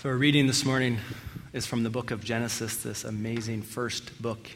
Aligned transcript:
So, 0.00 0.10
our 0.10 0.16
reading 0.16 0.46
this 0.46 0.64
morning 0.64 0.98
is 1.52 1.66
from 1.66 1.82
the 1.82 1.90
book 1.90 2.12
of 2.12 2.22
Genesis, 2.22 2.84
this 2.84 3.02
amazing 3.02 3.62
first 3.62 4.22
book 4.22 4.48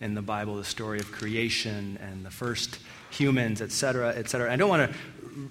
in 0.00 0.14
the 0.14 0.22
Bible, 0.22 0.56
the 0.56 0.64
story 0.64 1.00
of 1.00 1.12
creation 1.12 1.98
and 2.00 2.24
the 2.24 2.30
first 2.30 2.78
humans, 3.10 3.60
etc., 3.60 4.14
etc. 4.16 4.50
I 4.50 4.56
don't 4.56 4.70
want 4.70 4.90
to 4.90 4.98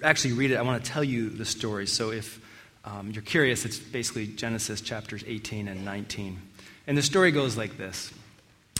actually 0.04 0.32
read 0.32 0.50
it, 0.50 0.56
I 0.56 0.62
want 0.62 0.84
to 0.84 0.90
tell 0.90 1.04
you 1.04 1.30
the 1.30 1.44
story. 1.44 1.86
So, 1.86 2.10
if 2.10 2.40
um, 2.84 3.12
you're 3.12 3.22
curious, 3.22 3.64
it's 3.64 3.78
basically 3.78 4.26
Genesis 4.26 4.80
chapters 4.80 5.22
18 5.24 5.68
and 5.68 5.84
19. 5.84 6.42
And 6.88 6.98
the 6.98 7.02
story 7.02 7.30
goes 7.30 7.56
like 7.56 7.78
this 7.78 8.12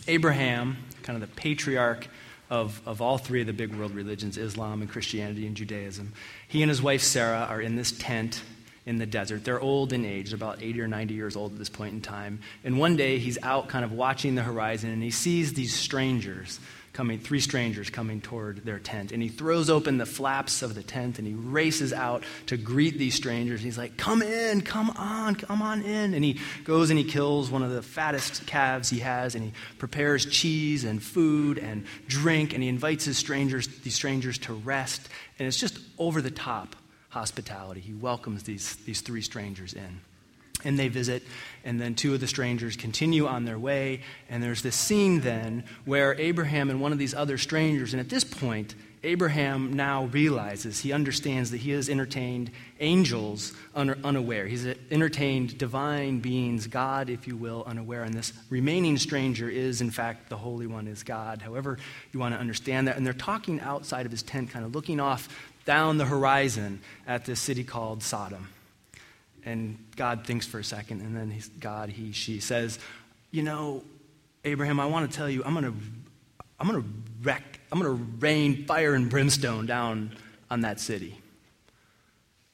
Abraham, 0.09 0.79
kind 1.05 1.23
of 1.23 1.31
the 1.31 1.37
patriarch 1.37 2.09
of, 2.51 2.83
of 2.85 3.01
all 3.01 3.19
three 3.19 3.43
of 3.43 3.47
the 3.47 3.53
big 3.53 3.73
world 3.73 3.95
religions 3.95 4.37
Islam 4.37 4.83
and 4.83 4.91
Christianity 4.91 5.47
and 5.47 5.57
Judaism, 5.57 6.13
he 6.49 6.61
and 6.61 6.69
his 6.69 6.83
wife 6.83 7.03
Sarah 7.03 7.47
are 7.49 7.61
in 7.61 7.77
this 7.77 7.93
tent 7.93 8.43
in 8.87 8.99
the 8.99 9.07
desert. 9.07 9.45
They're 9.45 9.61
old 9.61 9.93
in 9.93 10.05
age, 10.05 10.33
about 10.33 10.63
80 10.63 10.81
or 10.81 10.89
90 10.89 11.13
years 11.13 11.37
old 11.37 11.53
at 11.53 11.59
this 11.59 11.69
point 11.69 11.93
in 11.93 12.01
time. 12.01 12.41
And 12.65 12.79
one 12.79 12.97
day 12.97 13.19
he's 13.19 13.37
out 13.43 13.69
kind 13.69 13.85
of 13.85 13.93
watching 13.93 14.37
the 14.37 14.43
horizon 14.43 14.91
and 14.91 15.03
he 15.03 15.11
sees 15.11 15.53
these 15.53 15.75
strangers 15.75 16.61
coming, 16.93 17.19
three 17.19 17.41
strangers 17.41 17.91
coming 17.91 18.23
toward 18.23 18.65
their 18.65 18.79
tent. 18.79 19.13
And 19.13 19.23
he 19.23 19.29
throws 19.29 19.69
open 19.69 19.99
the 19.99 20.07
flaps 20.07 20.63
of 20.63 20.75
the 20.75 20.83
tent 20.83 21.19
and 21.19 21.29
he 21.29 21.35
races 21.35 21.93
out 21.93 22.23
to 22.47 22.57
greet 22.57 22.97
these 22.97 23.15
strangers. 23.15 23.61
He's 23.61 23.77
like, 23.77 23.99
Come 23.99 24.23
in, 24.23 24.63
come 24.63 24.91
on, 24.91 25.35
come 25.35 25.61
on 25.61 25.83
in. 25.83 26.15
And 26.15 26.25
he 26.25 26.39
goes 26.65 26.89
and 26.89 26.99
he 26.99 27.05
kills 27.05 27.51
one 27.51 27.63
of 27.63 27.73
the 27.73 27.83
fattest 27.83 28.47
calves 28.47 28.89
he 28.89 29.01
has 29.01 29.35
and 29.35 29.45
he 29.45 29.53
prepares 29.79 30.25
cheese 30.25 30.85
and 30.85 31.03
food 31.03 31.59
and 31.59 31.85
drink 32.07 32.55
and 32.55 32.63
he 32.63 32.69
invites 32.69 33.05
his 33.05 33.19
strangers, 33.19 33.67
these 33.81 33.95
strangers 33.95 34.39
to 34.39 34.55
rest. 34.55 35.09
And 35.39 35.47
it's 35.47 35.59
just 35.59 35.79
over 35.99 36.23
the 36.23 36.31
top 36.31 36.77
hospitality. 37.17 37.81
He 37.81 37.95
welcomes 37.95 38.43
these, 38.43 38.77
these 38.85 39.01
three 39.01 39.23
strangers 39.23 39.73
in. 39.73 40.01
And 40.65 40.79
they 40.79 40.89
visit, 40.89 41.23
and 41.65 41.81
then 41.81 41.95
two 41.95 42.13
of 42.13 42.21
the 42.21 42.27
strangers 42.27 42.77
continue 42.77 43.27
on 43.27 43.47
their 43.47 43.59
way. 43.59 44.03
And 44.29 44.43
there's 44.43 44.63
this 44.63 44.77
scene 44.77 45.21
then 45.21 45.65
where 45.87 46.15
Abraham 46.21 46.69
and 46.69 46.79
one 46.79 46.93
of 46.93 46.99
these 46.99 47.15
other 47.15 47.39
strangers, 47.39 47.95
and 47.95 48.01
at 48.01 48.11
this 48.11 48.25
point, 48.25 48.75
Abraham 49.03 49.73
now 49.73 50.07
realizes, 50.07 50.81
he 50.81 50.93
understands 50.93 51.51
that 51.53 51.59
he 51.59 51.71
has 51.71 51.89
entertained 51.89 52.51
angels 52.81 53.53
unaware. 53.75 54.47
He's 54.47 54.67
entertained 54.91 55.57
divine 55.57 56.21
beings, 56.21 56.67
God, 56.67 57.09
if 57.09 57.27
you 57.27 57.37
will, 57.37 57.63
unaware. 57.67 58.03
And 58.03 58.13
this 58.13 58.33
remaining 58.51 58.99
stranger 58.99 59.49
is, 59.49 59.81
in 59.81 59.91
fact, 59.91 60.29
the 60.29 60.37
Holy 60.37 60.67
One 60.67 60.87
is 60.89 61.03
God, 61.03 61.41
however 61.41 61.79
you 62.13 62.21
want 62.21 62.35
to 62.35 62.41
understand 62.41 62.89
that. 62.89 62.97
And 62.97 63.07
they're 63.07 63.13
talking 63.13 63.61
outside 63.61 64.05
of 64.05 64.13
his 64.13 64.23
tent, 64.23 64.51
kind 64.51 64.65
of 64.65 64.75
looking 64.75 65.01
off 65.01 65.29
down 65.67 65.99
the 65.99 66.07
horizon 66.07 66.81
at 67.07 67.27
this 67.27 67.39
city 67.41 67.65
called 67.65 68.03
Sodom. 68.03 68.49
And 69.45 69.79
God 69.95 70.27
thinks 70.27 70.47
for 70.47 70.59
a 70.59 70.65
second, 70.65 71.03
and 71.03 71.15
then 71.15 71.39
God, 71.61 71.91
he, 71.91 72.13
she 72.13 72.41
says, 72.41 72.79
You 73.31 73.43
know, 73.43 73.85
Abraham, 74.45 74.81
I 74.81 74.87
want 74.87 75.11
to 75.11 75.17
tell 75.17 75.29
you, 75.29 75.45
I'm 75.45 75.53
going 75.53 75.67
to 75.67 75.75
I'm 76.59 76.69
going 76.69 76.83
to 76.83 76.89
wreck, 77.23 77.61
I'm 77.71 77.81
going 77.81 77.97
to 77.97 78.05
rain 78.19 78.65
fire 78.65 78.95
and 78.95 79.11
brimstone 79.11 79.67
down 79.67 80.17
on 80.51 80.63
that 80.63 80.81
city. 80.81 81.19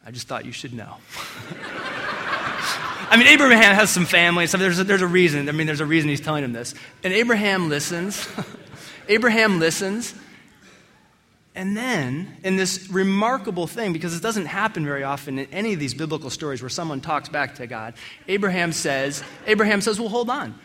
I 0.05 0.11
just 0.11 0.27
thought 0.27 0.45
you 0.45 0.53
should 0.53 0.75
know. 0.75 0.97
I 3.09 3.17
mean, 3.17 3.29
Abraham 3.29 3.75
has 3.75 3.91
some 3.91 4.07
family 4.07 4.47
stuff. 4.47 4.61
There's 4.61 4.81
a, 4.81 4.85
there's 4.85 5.03
a 5.03 5.07
reason. 5.07 5.49
I 5.49 5.53
mean, 5.53 5.67
there's 5.67 5.81
a 5.81 5.87
reason 5.87 6.09
he's 6.09 6.21
telling 6.21 6.43
him 6.43 6.53
this. 6.53 6.75
And 7.05 7.13
Abraham 7.13 7.69
listens. 7.69 8.27
Abraham 9.09 9.61
listens. 9.61 10.15
And 11.55 11.77
then, 11.77 12.39
in 12.45 12.57
this 12.57 12.89
remarkable 12.89 13.67
thing, 13.67 13.93
because 13.93 14.17
it 14.17 14.23
doesn't 14.23 14.47
happen 14.47 14.87
very 14.87 15.03
often 15.03 15.39
in 15.39 15.47
any 15.53 15.75
of 15.75 15.81
these 15.81 15.93
biblical 15.93 16.31
stories 16.31 16.63
where 16.63 16.71
someone 16.71 17.03
talks 17.03 17.29
back 17.29 17.57
to 17.57 17.67
God, 17.67 17.95
Abraham 18.27 18.73
says, 18.73 19.23
Abraham 19.47 19.83
says, 19.83 20.01
Well, 20.01 20.09
hold 20.09 20.31
on. 20.31 20.59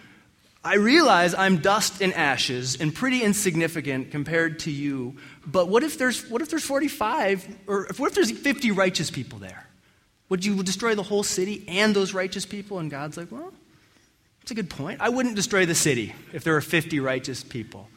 I 0.64 0.76
realize 0.76 1.34
I'm 1.34 1.58
dust 1.58 2.02
and 2.02 2.14
ashes 2.14 2.80
and 2.80 2.94
pretty 2.94 3.22
insignificant 3.22 4.12
compared 4.12 4.60
to 4.60 4.72
you, 4.72 5.16
but 5.46 5.70
what 5.70 5.84
if 5.84 5.98
there's, 5.98 6.30
what 6.30 6.42
if 6.42 6.50
there's 6.50 6.66
45 6.66 7.48
or 7.68 7.88
what 7.98 8.08
if 8.08 8.16
there's 8.16 8.32
50 8.32 8.72
righteous 8.72 9.10
people 9.10 9.40
there? 9.40 9.66
Would 10.30 10.44
you 10.44 10.62
destroy 10.64 10.96
the 10.96 11.04
whole 11.04 11.24
city 11.24 11.64
and 11.68 11.96
those 11.96 12.14
righteous 12.14 12.46
people? 12.46 12.80
And 12.80 12.90
God's 12.90 13.18
like, 13.18 13.32
Well, 13.32 13.52
that's 14.40 14.52
a 14.52 14.56
good 14.56 14.70
point. 14.70 15.02
I 15.02 15.10
wouldn't 15.10 15.36
destroy 15.36 15.66
the 15.66 15.76
city 15.76 16.16
if 16.32 16.46
there 16.46 16.54
were 16.54 16.62
50 16.62 17.02
righteous 17.02 17.44
people. 17.44 17.90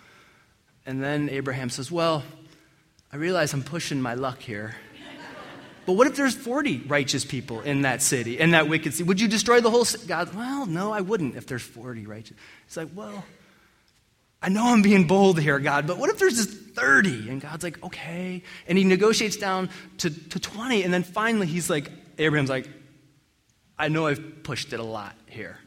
And 0.86 1.02
then 1.02 1.28
Abraham 1.28 1.70
says, 1.70 1.90
Well, 1.90 2.24
I 3.12 3.16
realize 3.16 3.52
I'm 3.52 3.62
pushing 3.62 4.00
my 4.00 4.14
luck 4.14 4.40
here. 4.40 4.76
But 5.86 5.94
what 5.94 6.06
if 6.06 6.14
there's 6.14 6.34
40 6.34 6.84
righteous 6.86 7.24
people 7.24 7.62
in 7.62 7.82
that 7.82 8.02
city, 8.02 8.38
in 8.38 8.52
that 8.52 8.68
wicked 8.68 8.92
city? 8.92 9.04
Would 9.04 9.20
you 9.20 9.26
destroy 9.26 9.60
the 9.60 9.70
whole 9.70 9.84
city? 9.84 10.06
God, 10.06 10.32
well, 10.34 10.66
no, 10.66 10.92
I 10.92 11.00
wouldn't 11.00 11.36
if 11.36 11.46
there's 11.46 11.62
40 11.62 12.06
righteous. 12.06 12.36
It's 12.66 12.76
like, 12.76 12.90
well, 12.94 13.24
I 14.42 14.50
know 14.50 14.72
I'm 14.72 14.82
being 14.82 15.06
bold 15.06 15.40
here, 15.40 15.58
God, 15.58 15.86
but 15.86 15.98
what 15.98 16.10
if 16.10 16.18
there's 16.18 16.36
just 16.36 16.50
30? 16.76 17.28
And 17.28 17.40
God's 17.40 17.64
like, 17.64 17.82
okay. 17.82 18.42
And 18.68 18.78
he 18.78 18.84
negotiates 18.84 19.36
down 19.36 19.68
to, 19.98 20.10
to 20.10 20.38
20. 20.38 20.82
And 20.84 20.94
then 20.94 21.02
finally, 21.02 21.46
he's 21.46 21.68
like, 21.68 21.90
Abraham's 22.18 22.50
like, 22.50 22.68
I 23.78 23.88
know 23.88 24.06
I've 24.06 24.42
pushed 24.42 24.72
it 24.72 24.80
a 24.80 24.84
lot 24.84 25.14
here. 25.26 25.58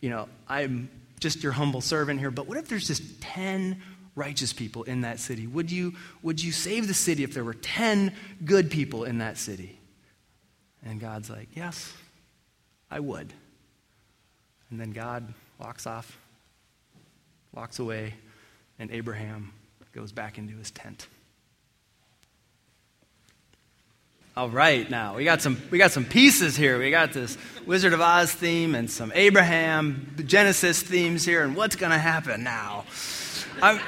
You 0.00 0.10
know, 0.10 0.28
I'm 0.48 0.88
just 1.20 1.42
your 1.42 1.52
humble 1.52 1.80
servant 1.80 2.18
here, 2.20 2.30
but 2.30 2.46
what 2.46 2.56
if 2.56 2.68
there's 2.68 2.86
just 2.86 3.20
10 3.20 3.80
righteous 4.14 4.52
people 4.52 4.82
in 4.84 5.02
that 5.02 5.20
city? 5.20 5.46
Would 5.46 5.70
you, 5.70 5.94
would 6.22 6.42
you 6.42 6.52
save 6.52 6.88
the 6.88 6.94
city 6.94 7.24
if 7.24 7.34
there 7.34 7.44
were 7.44 7.54
10 7.54 8.12
good 8.44 8.70
people 8.70 9.04
in 9.04 9.18
that 9.18 9.38
city? 9.38 9.78
And 10.84 11.00
God's 11.00 11.30
like, 11.30 11.48
Yes, 11.54 11.92
I 12.90 13.00
would. 13.00 13.32
And 14.70 14.80
then 14.80 14.92
God 14.92 15.32
walks 15.58 15.86
off, 15.86 16.18
walks 17.54 17.78
away, 17.78 18.14
and 18.78 18.90
Abraham 18.90 19.52
goes 19.92 20.12
back 20.12 20.38
into 20.38 20.56
his 20.56 20.70
tent. 20.70 21.06
All 24.34 24.48
right, 24.48 24.88
now 24.88 25.16
we 25.16 25.24
got 25.24 25.42
some 25.42 25.60
we 25.70 25.76
got 25.76 25.90
some 25.90 26.06
pieces 26.06 26.56
here. 26.56 26.78
We 26.78 26.90
got 26.90 27.12
this 27.12 27.36
Wizard 27.66 27.92
of 27.92 28.00
Oz 28.00 28.32
theme 28.32 28.74
and 28.74 28.90
some 28.90 29.12
Abraham 29.14 30.14
Genesis 30.24 30.82
themes 30.82 31.22
here, 31.22 31.44
and 31.44 31.54
what's 31.54 31.76
going 31.76 31.92
to 31.92 31.98
happen 31.98 32.42
now? 32.42 32.84
I'm, 33.60 33.80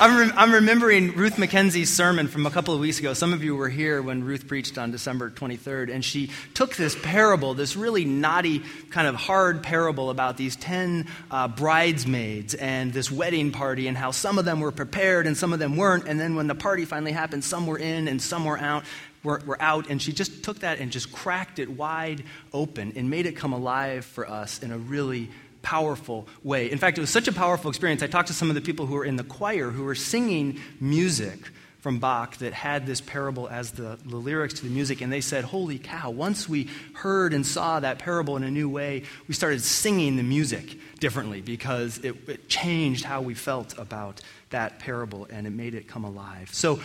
I'm, 0.00 0.16
re- 0.16 0.34
I'm, 0.36 0.52
remembering 0.52 1.14
Ruth 1.14 1.36
McKenzie's 1.36 1.94
sermon 1.94 2.28
from 2.28 2.46
a 2.46 2.50
couple 2.50 2.74
of 2.74 2.80
weeks 2.80 2.98
ago. 2.98 3.14
Some 3.14 3.32
of 3.32 3.44
you 3.44 3.54
were 3.54 3.68
here 3.68 4.02
when 4.02 4.24
Ruth 4.24 4.48
preached 4.48 4.78
on 4.78 4.90
December 4.90 5.30
23rd, 5.30 5.92
and 5.92 6.04
she 6.04 6.30
took 6.54 6.76
this 6.76 6.96
parable, 7.00 7.54
this 7.54 7.76
really 7.76 8.04
knotty, 8.04 8.62
kind 8.90 9.06
of 9.06 9.14
hard 9.14 9.62
parable 9.62 10.10
about 10.10 10.36
these 10.36 10.56
10 10.56 11.06
uh, 11.30 11.48
bridesmaids 11.48 12.54
and 12.54 12.92
this 12.92 13.10
wedding 13.10 13.52
party, 13.52 13.86
and 13.86 13.96
how 13.96 14.10
some 14.10 14.38
of 14.38 14.44
them 14.44 14.60
were 14.60 14.72
prepared 14.72 15.26
and 15.26 15.36
some 15.36 15.52
of 15.52 15.58
them 15.58 15.76
weren't. 15.76 16.08
And 16.08 16.18
then 16.18 16.34
when 16.36 16.46
the 16.46 16.54
party 16.54 16.84
finally 16.84 17.12
happened, 17.12 17.44
some 17.44 17.66
were 17.66 17.78
in 17.78 18.08
and 18.08 18.20
some 18.20 18.44
were 18.44 18.58
out. 18.58 18.84
Were, 19.22 19.42
were 19.44 19.60
out, 19.60 19.90
and 19.90 20.00
she 20.00 20.12
just 20.12 20.44
took 20.44 20.60
that 20.60 20.78
and 20.78 20.92
just 20.92 21.10
cracked 21.10 21.58
it 21.58 21.68
wide 21.68 22.22
open 22.52 22.92
and 22.94 23.10
made 23.10 23.26
it 23.26 23.32
come 23.32 23.52
alive 23.52 24.04
for 24.04 24.28
us 24.30 24.62
in 24.62 24.70
a 24.70 24.78
really 24.78 25.30
powerful 25.66 26.28
way. 26.44 26.70
In 26.70 26.78
fact, 26.78 26.96
it 26.96 27.00
was 27.00 27.10
such 27.10 27.26
a 27.26 27.32
powerful 27.32 27.68
experience. 27.68 28.00
I 28.00 28.06
talked 28.06 28.28
to 28.28 28.34
some 28.34 28.50
of 28.50 28.54
the 28.54 28.60
people 28.60 28.86
who 28.86 28.94
were 28.94 29.04
in 29.04 29.16
the 29.16 29.24
choir 29.24 29.70
who 29.70 29.82
were 29.82 29.96
singing 29.96 30.60
music 30.78 31.40
from 31.80 31.98
Bach 31.98 32.36
that 32.36 32.52
had 32.52 32.86
this 32.86 33.00
parable 33.00 33.48
as 33.48 33.72
the, 33.72 33.98
the 34.04 34.14
lyrics 34.14 34.54
to 34.54 34.62
the 34.62 34.70
music, 34.70 35.00
and 35.00 35.12
they 35.12 35.20
said, 35.20 35.42
Holy 35.42 35.80
cow, 35.80 36.10
once 36.10 36.48
we 36.48 36.70
heard 36.94 37.34
and 37.34 37.44
saw 37.44 37.80
that 37.80 37.98
parable 37.98 38.36
in 38.36 38.44
a 38.44 38.50
new 38.50 38.68
way, 38.68 39.02
we 39.26 39.34
started 39.34 39.60
singing 39.60 40.16
the 40.16 40.22
music 40.22 40.78
differently 41.00 41.40
because 41.40 41.98
it, 41.98 42.14
it 42.28 42.48
changed 42.48 43.04
how 43.04 43.20
we 43.20 43.34
felt 43.34 43.76
about 43.76 44.20
that 44.50 44.78
parable 44.78 45.26
and 45.30 45.48
it 45.48 45.50
made 45.50 45.74
it 45.74 45.88
come 45.88 46.04
alive. 46.04 46.48
So, 46.52 46.78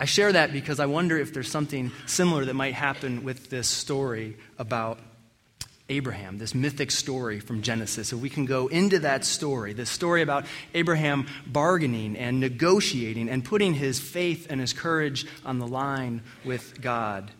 I 0.00 0.04
share 0.04 0.32
that 0.32 0.52
because 0.52 0.78
I 0.78 0.86
wonder 0.86 1.18
if 1.18 1.34
there's 1.34 1.50
something 1.50 1.90
similar 2.06 2.44
that 2.44 2.54
might 2.54 2.74
happen 2.74 3.24
with 3.24 3.50
this 3.50 3.66
story 3.66 4.36
about 4.56 5.00
Abraham, 5.88 6.38
this 6.38 6.54
mythic 6.54 6.90
story 6.90 7.40
from 7.40 7.62
Genesis. 7.62 8.12
If 8.12 8.18
we 8.18 8.28
can 8.28 8.44
go 8.44 8.66
into 8.68 8.98
that 9.00 9.24
story, 9.24 9.72
this 9.72 9.88
story 9.88 10.20
about 10.22 10.44
Abraham 10.74 11.26
bargaining 11.46 12.16
and 12.16 12.40
negotiating 12.40 13.28
and 13.28 13.44
putting 13.44 13.74
his 13.74 13.98
faith 13.98 14.46
and 14.50 14.60
his 14.60 14.72
courage 14.72 15.26
on 15.46 15.58
the 15.58 15.66
line 15.66 16.22
with 16.44 16.80
God, 16.80 17.30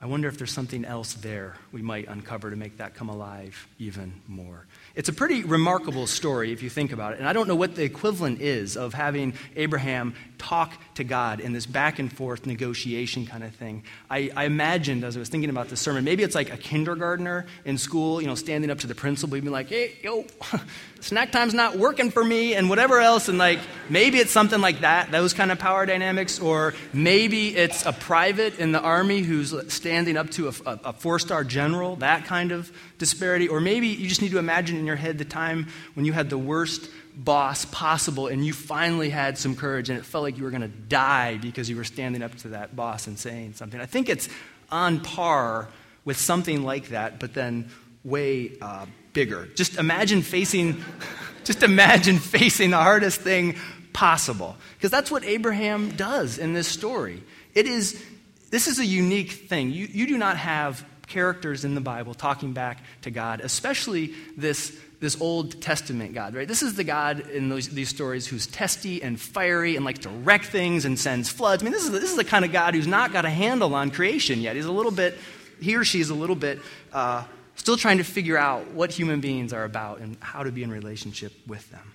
I 0.00 0.06
wonder 0.06 0.28
if 0.28 0.38
there's 0.38 0.52
something 0.52 0.84
else 0.84 1.14
there 1.14 1.56
we 1.72 1.82
might 1.82 2.06
uncover 2.08 2.50
to 2.50 2.56
make 2.56 2.76
that 2.76 2.94
come 2.94 3.08
alive 3.08 3.66
even 3.78 4.20
more. 4.28 4.66
It's 4.98 5.08
a 5.08 5.12
pretty 5.12 5.44
remarkable 5.44 6.08
story 6.08 6.50
if 6.50 6.60
you 6.60 6.68
think 6.68 6.90
about 6.90 7.12
it. 7.12 7.20
And 7.20 7.28
I 7.28 7.32
don't 7.32 7.46
know 7.46 7.54
what 7.54 7.76
the 7.76 7.84
equivalent 7.84 8.40
is 8.40 8.76
of 8.76 8.94
having 8.94 9.34
Abraham 9.54 10.12
talk 10.38 10.72
to 10.94 11.04
God 11.04 11.38
in 11.38 11.52
this 11.52 11.66
back 11.66 12.00
and 12.00 12.12
forth 12.12 12.46
negotiation 12.46 13.24
kind 13.24 13.44
of 13.44 13.54
thing. 13.54 13.84
I, 14.10 14.30
I 14.34 14.44
imagined 14.46 15.04
as 15.04 15.16
I 15.16 15.20
was 15.20 15.28
thinking 15.28 15.50
about 15.50 15.68
this 15.68 15.80
sermon, 15.80 16.02
maybe 16.02 16.24
it's 16.24 16.34
like 16.34 16.52
a 16.52 16.56
kindergartner 16.56 17.46
in 17.64 17.78
school, 17.78 18.20
you 18.20 18.26
know, 18.26 18.34
standing 18.34 18.70
up 18.70 18.80
to 18.80 18.88
the 18.88 18.94
principal, 18.96 19.40
being 19.40 19.52
like, 19.52 19.68
hey, 19.68 19.92
yo, 20.02 20.24
snack 21.00 21.30
time's 21.30 21.54
not 21.54 21.76
working 21.76 22.10
for 22.10 22.24
me, 22.24 22.54
and 22.54 22.68
whatever 22.68 22.98
else. 22.98 23.28
And 23.28 23.38
like, 23.38 23.60
maybe 23.88 24.18
it's 24.18 24.32
something 24.32 24.60
like 24.60 24.80
that, 24.80 25.12
those 25.12 25.32
kind 25.32 25.52
of 25.52 25.60
power 25.60 25.86
dynamics. 25.86 26.40
Or 26.40 26.74
maybe 26.92 27.56
it's 27.56 27.86
a 27.86 27.92
private 27.92 28.58
in 28.58 28.72
the 28.72 28.80
army 28.80 29.20
who's 29.20 29.54
standing 29.72 30.16
up 30.16 30.30
to 30.30 30.48
a, 30.48 30.52
a, 30.66 30.80
a 30.86 30.92
four 30.92 31.20
star 31.20 31.44
general 31.44 31.96
that 31.96 32.24
kind 32.24 32.50
of 32.50 32.72
disparity. 32.98 33.46
Or 33.46 33.60
maybe 33.60 33.88
you 33.88 34.08
just 34.08 34.22
need 34.22 34.32
to 34.32 34.38
imagine 34.38 34.76
in 34.76 34.87
your 34.88 34.96
head 34.96 35.18
the 35.18 35.24
time 35.24 35.68
when 35.94 36.04
you 36.04 36.12
had 36.12 36.30
the 36.30 36.38
worst 36.38 36.90
boss 37.14 37.64
possible 37.66 38.26
and 38.26 38.44
you 38.44 38.52
finally 38.52 39.10
had 39.10 39.38
some 39.38 39.54
courage 39.54 39.90
and 39.90 39.98
it 39.98 40.04
felt 40.04 40.22
like 40.22 40.36
you 40.36 40.44
were 40.44 40.50
going 40.50 40.62
to 40.62 40.68
die 40.68 41.36
because 41.36 41.70
you 41.70 41.76
were 41.76 41.84
standing 41.84 42.22
up 42.22 42.34
to 42.38 42.48
that 42.48 42.74
boss 42.74 43.06
and 43.06 43.18
saying 43.18 43.54
something. 43.54 43.80
I 43.80 43.86
think 43.86 44.08
it's 44.08 44.28
on 44.70 45.00
par 45.00 45.68
with 46.04 46.16
something 46.16 46.62
like 46.62 46.88
that, 46.88 47.20
but 47.20 47.34
then 47.34 47.70
way 48.04 48.52
uh, 48.60 48.86
bigger. 49.12 49.46
Just 49.54 49.78
imagine 49.78 50.22
facing, 50.22 50.82
just 51.44 51.62
imagine 51.62 52.18
facing 52.18 52.70
the 52.70 52.76
hardest 52.76 53.20
thing 53.20 53.56
possible. 53.92 54.56
Because 54.76 54.90
that's 54.90 55.10
what 55.10 55.24
Abraham 55.24 55.90
does 55.96 56.38
in 56.38 56.52
this 56.52 56.68
story. 56.68 57.22
It 57.54 57.66
is, 57.66 58.02
this 58.50 58.68
is 58.68 58.78
a 58.78 58.86
unique 58.86 59.32
thing. 59.32 59.70
You, 59.70 59.86
you 59.86 60.06
do 60.06 60.18
not 60.18 60.36
have 60.36 60.84
characters 61.08 61.64
in 61.64 61.74
the 61.74 61.80
Bible 61.80 62.14
talking 62.14 62.52
back 62.52 62.82
to 63.02 63.10
God, 63.10 63.40
especially 63.40 64.14
this, 64.36 64.78
this 65.00 65.20
Old 65.20 65.60
Testament 65.60 66.14
God, 66.14 66.34
right? 66.34 66.46
This 66.46 66.62
is 66.62 66.74
the 66.74 66.84
God 66.84 67.28
in 67.30 67.48
those, 67.48 67.68
these 67.68 67.88
stories 67.88 68.26
who's 68.26 68.46
testy 68.46 69.02
and 69.02 69.20
fiery 69.20 69.76
and 69.76 69.84
likes 69.84 70.00
to 70.00 70.08
wreck 70.08 70.44
things 70.44 70.84
and 70.84 70.98
sends 70.98 71.28
floods. 71.28 71.62
I 71.62 71.64
mean, 71.64 71.72
this 71.72 71.84
is, 71.84 71.90
this 71.90 72.10
is 72.10 72.16
the 72.16 72.24
kind 72.24 72.44
of 72.44 72.52
God 72.52 72.74
who's 72.74 72.86
not 72.86 73.12
got 73.12 73.24
a 73.24 73.30
handle 73.30 73.74
on 73.74 73.90
creation 73.90 74.40
yet. 74.40 74.56
He's 74.56 74.66
a 74.66 74.72
little 74.72 74.92
bit, 74.92 75.16
he 75.60 75.76
or 75.76 75.84
she 75.84 76.00
is 76.00 76.10
a 76.10 76.14
little 76.14 76.36
bit 76.36 76.60
uh, 76.92 77.24
still 77.54 77.76
trying 77.76 77.98
to 77.98 78.04
figure 78.04 78.38
out 78.38 78.70
what 78.72 78.92
human 78.92 79.20
beings 79.20 79.52
are 79.52 79.64
about 79.64 80.00
and 80.00 80.16
how 80.20 80.42
to 80.42 80.52
be 80.52 80.62
in 80.62 80.70
relationship 80.70 81.32
with 81.46 81.68
them. 81.70 81.94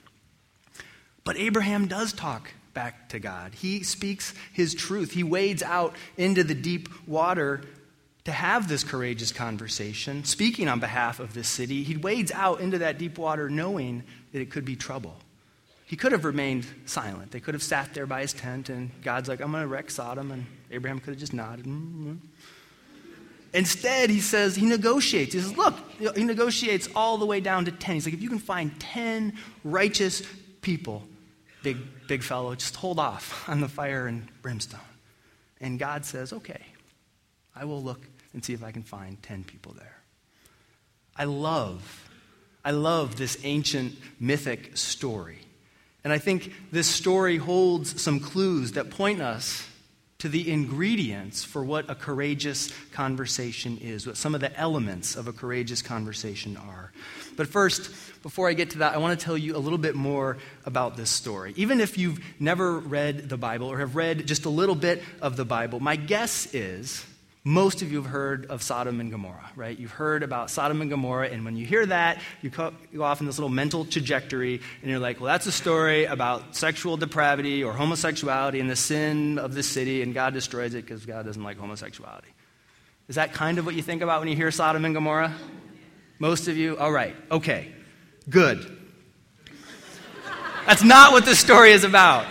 But 1.24 1.38
Abraham 1.38 1.88
does 1.88 2.12
talk 2.12 2.52
back 2.74 3.10
to 3.10 3.20
God. 3.20 3.54
He 3.54 3.84
speaks 3.84 4.34
his 4.52 4.76
truth. 4.76 5.12
He 5.12 5.24
wades 5.24 5.64
out 5.64 5.96
into 6.18 6.44
the 6.44 6.56
deep 6.56 6.90
water 7.08 7.62
to 8.26 8.32
have 8.32 8.68
this 8.68 8.84
courageous 8.84 9.32
conversation, 9.32 10.24
speaking 10.24 10.70
on 10.70 10.80
behalf 10.80 11.20
of 11.20 11.34
this 11.34 11.48
city. 11.48 11.84
He 11.84 11.98
wades 11.98 12.32
out 12.32 12.62
into 12.62 12.78
that 12.80 12.98
deep 12.98 13.18
water 13.18 13.50
knowing 13.50 14.04
that 14.32 14.42
it 14.42 14.50
could 14.50 14.64
be 14.64 14.76
trouble. 14.76 15.16
He 15.86 15.98
could 15.98 16.14
have 16.14 16.26
remained 16.26 16.66
silent. 16.86 17.32
They 17.32 17.40
could 17.40 17.54
have 17.54 17.64
sat 17.64 17.94
there 17.94 18.06
by 18.06 18.22
his 18.22 18.34
tent, 18.34 18.70
and 18.70 18.90
God's 19.04 19.28
like, 19.28 19.42
I'm 19.42 19.52
going 19.52 19.64
to 19.64 19.68
wreck 19.68 19.92
Sodom. 19.92 20.32
And 20.32 20.46
Abraham 20.72 21.00
could 21.00 21.12
have 21.12 21.20
just 21.20 21.34
nodded. 21.34 21.66
Mm-hmm. 21.66 22.16
Instead, 23.54 24.10
he 24.10 24.20
says, 24.20 24.56
he 24.56 24.66
negotiates. 24.66 25.34
He 25.34 25.40
says, 25.40 25.56
Look, 25.56 25.76
he 26.00 26.24
negotiates 26.24 26.90
all 26.96 27.18
the 27.18 27.26
way 27.26 27.40
down 27.40 27.66
to 27.66 27.72
10. 27.72 27.96
He's 27.96 28.06
like, 28.06 28.16
If 28.16 28.22
you 28.22 28.30
can 28.30 28.40
find 28.40 28.78
10 28.80 29.34
righteous 29.64 30.24
people, 30.62 31.04
big, 31.62 31.78
big 32.08 32.24
fellow, 32.24 32.56
just 32.56 32.76
hold 32.76 32.98
off 32.98 33.48
on 33.50 33.62
the 33.62 33.70
fire 33.70 34.08
and 34.08 34.28
brimstone. 34.42 34.80
And 35.62 35.78
God 35.78 36.06
says, 36.06 36.34
Okay, 36.34 36.62
I 37.56 37.66
will 37.66 37.84
look 37.84 38.02
and 38.34 38.44
see 38.44 38.54
if 38.54 38.64
I 38.64 38.72
can 38.72 38.84
find 38.84 39.22
10 39.24 39.44
people 39.44 39.74
there. 39.74 39.98
I 41.16 41.26
love, 41.26 42.10
I 42.66 42.72
love 42.72 43.16
this 43.16 43.38
ancient 43.44 43.96
mythic 44.20 44.76
story. 44.78 45.40
And 46.04 46.12
I 46.12 46.18
think 46.18 46.54
this 46.72 46.88
story 46.88 47.38
holds 47.38 48.02
some 48.02 48.20
clues 48.20 48.74
that 48.74 48.90
point 48.90 49.22
us 49.22 49.68
to 50.24 50.30
the 50.30 50.52
ingredients 50.52 51.44
for 51.44 51.64
what 51.64 51.90
a 51.90 51.96
courageous 51.96 52.72
conversation 52.92 53.78
is, 53.80 54.08
what 54.08 54.16
some 54.16 54.34
of 54.34 54.42
the 54.42 54.58
elements 54.58 55.16
of 55.18 55.28
a 55.28 55.34
courageous 55.34 55.82
conversation 55.82 56.56
are. 56.56 56.94
But 57.36 57.48
first, 57.48 57.92
before 58.22 58.48
I 58.48 58.54
get 58.54 58.70
to 58.70 58.78
that, 58.80 58.94
I 58.94 59.00
want 59.00 59.20
to 59.20 59.26
tell 59.26 59.38
you 59.38 59.56
a 59.56 59.60
little 59.60 59.78
bit 59.78 59.96
more 59.96 60.38
about 60.66 60.96
this 60.96 61.10
story. 61.10 61.54
Even 61.58 61.82
if 61.82 61.98
you've 61.98 62.24
never 62.40 62.80
read 62.80 63.28
the 63.28 63.38
Bible 63.38 63.68
or 63.68 63.80
have 63.80 63.98
read 63.98 64.26
just 64.26 64.46
a 64.46 64.50
little 64.50 64.76
bit 64.76 65.04
of 65.22 65.36
the 65.36 65.44
Bible, 65.44 65.82
my 65.82 65.98
guess 65.98 66.54
is 66.54 67.06
most 67.46 67.82
of 67.82 67.92
you 67.92 68.02
have 68.02 68.10
heard 68.10 68.46
of 68.46 68.64
Sodom 68.64 69.02
and 69.02 69.12
Gomorrah, 69.12 69.52
right? 69.58 69.78
You've 69.78 69.92
heard 69.92 70.24
about 70.24 70.50
Sodom 70.50 70.80
and 70.80 70.90
Gomorrah, 70.90 71.28
and 71.28 71.44
when 71.44 71.58
you 71.58 71.66
hear 71.66 71.86
that, 71.86 72.22
you 72.42 72.50
go 72.50 72.72
off 73.02 73.20
in 73.20 73.26
this 73.26 73.38
little 73.38 73.50
mental 73.50 73.84
trajectory, 73.84 74.62
and 74.82 74.90
you're 74.90 75.00
like, 75.00 75.20
well, 75.20 75.28
that's 75.28 75.46
a 75.46 75.52
story 75.52 76.06
about 76.06 76.56
sexual 76.56 76.96
depravity 76.96 77.62
or 77.62 77.74
homosexuality 77.74 78.62
and 78.62 78.70
the 78.70 78.78
sin 78.78 79.40
of 79.40 79.54
the 79.54 79.64
city, 79.64 80.02
and 80.02 80.14
God 80.14 80.34
destroys 80.34 80.74
it 80.74 80.86
because 80.86 81.06
God 81.06 81.26
doesn't 81.26 81.44
like 81.44 81.58
homosexuality. 81.58 82.30
Is 83.10 83.16
that 83.16 83.34
kind 83.34 83.58
of 83.58 83.66
what 83.66 83.76
you 83.76 83.82
think 83.82 84.02
about 84.02 84.22
when 84.22 84.30
you 84.30 84.38
hear 84.38 84.50
Sodom 84.50 84.86
and 84.86 84.94
Gomorrah? 84.94 85.36
Most 86.20 86.48
of 86.48 86.56
you? 86.56 86.78
All 86.78 86.94
right, 86.94 87.16
okay, 87.30 87.74
good. 88.30 88.80
That's 90.66 90.84
not 90.84 91.12
what 91.12 91.26
this 91.26 91.40
story 91.40 91.74
is 91.74 91.84
about. 91.84 92.26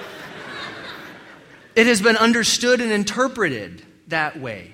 It 1.76 1.86
has 1.86 2.00
been 2.00 2.16
understood 2.16 2.80
and 2.80 2.90
interpreted 2.90 3.82
that 4.08 4.40
way 4.40 4.72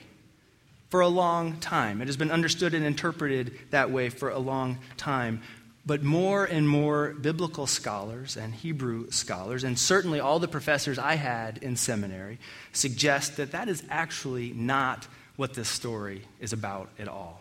for 0.89 1.01
a 1.01 1.09
long 1.09 1.59
time. 1.59 2.01
It 2.01 2.07
has 2.07 2.17
been 2.17 2.31
understood 2.31 2.75
and 2.75 2.85
interpreted 2.85 3.59
that 3.71 3.91
way 3.91 4.09
for 4.09 4.31
a 4.31 4.39
long 4.39 4.79
time. 4.97 5.43
But 5.85 6.03
more 6.03 6.45
and 6.45 6.69
more 6.69 7.15
biblical 7.15 7.67
scholars 7.67 8.37
and 8.37 8.55
Hebrew 8.55 9.11
scholars, 9.11 9.65
and 9.65 9.79
certainly 9.79 10.21
all 10.21 10.39
the 10.39 10.49
professors 10.49 10.99
I 10.99 11.15
had 11.15 11.59
in 11.59 11.77
seminary, 11.77 12.39
suggest 12.73 13.37
that 13.39 13.53
that 13.53 13.69
is 13.69 13.83
actually 13.89 14.53
not 14.53 15.07
what 15.37 15.55
this 15.55 15.69
story 15.69 16.23
is 16.41 16.53
about 16.53 16.91
at 16.99 17.09
all. 17.09 17.41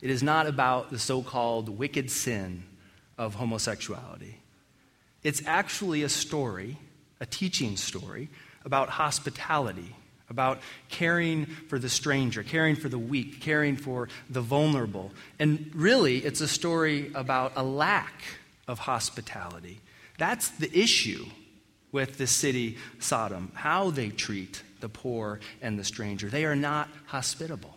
It 0.00 0.10
is 0.10 0.22
not 0.22 0.46
about 0.46 0.90
the 0.90 0.98
so 0.98 1.22
called 1.22 1.68
wicked 1.68 2.10
sin 2.10 2.62
of 3.16 3.34
homosexuality. 3.34 4.38
It's 5.24 5.42
actually 5.46 6.04
a 6.04 6.08
story, 6.08 6.78
a 7.20 7.26
teaching 7.26 7.76
story, 7.76 8.28
about 8.64 8.88
hospitality 8.88 9.96
about 10.30 10.60
caring 10.88 11.46
for 11.46 11.78
the 11.78 11.88
stranger, 11.88 12.42
caring 12.42 12.76
for 12.76 12.88
the 12.88 12.98
weak, 12.98 13.40
caring 13.40 13.76
for 13.76 14.08
the 14.28 14.40
vulnerable. 14.40 15.12
And 15.38 15.70
really, 15.74 16.18
it's 16.18 16.40
a 16.40 16.48
story 16.48 17.10
about 17.14 17.52
a 17.56 17.62
lack 17.62 18.22
of 18.66 18.80
hospitality. 18.80 19.80
That's 20.18 20.50
the 20.50 20.70
issue 20.78 21.26
with 21.92 22.18
the 22.18 22.26
city, 22.26 22.76
Sodom, 22.98 23.52
how 23.54 23.90
they 23.90 24.10
treat 24.10 24.62
the 24.80 24.88
poor 24.88 25.40
and 25.62 25.78
the 25.78 25.84
stranger. 25.84 26.28
They 26.28 26.44
are 26.44 26.56
not 26.56 26.88
hospitable. 27.06 27.74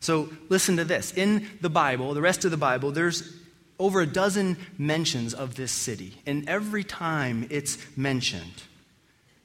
So, 0.00 0.30
listen 0.48 0.76
to 0.78 0.84
this. 0.84 1.12
In 1.12 1.48
the 1.60 1.70
Bible, 1.70 2.14
the 2.14 2.20
rest 2.20 2.44
of 2.44 2.50
the 2.50 2.56
Bible, 2.56 2.90
there's 2.90 3.36
over 3.78 4.00
a 4.00 4.06
dozen 4.06 4.56
mentions 4.78 5.34
of 5.34 5.54
this 5.54 5.72
city. 5.72 6.20
And 6.26 6.48
every 6.48 6.84
time 6.84 7.46
it's 7.50 7.78
mentioned, 7.96 8.62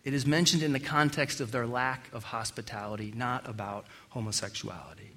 it 0.07 0.13
is 0.13 0.25
mentioned 0.25 0.63
in 0.63 0.71
the 0.71 0.79
context 0.79 1.41
of 1.41 1.51
their 1.51 1.67
lack 1.67 2.07
of 2.13 2.23
hospitality, 2.23 3.11
not 3.13 3.45
about 3.45 3.85
homosexuality. 4.07 5.11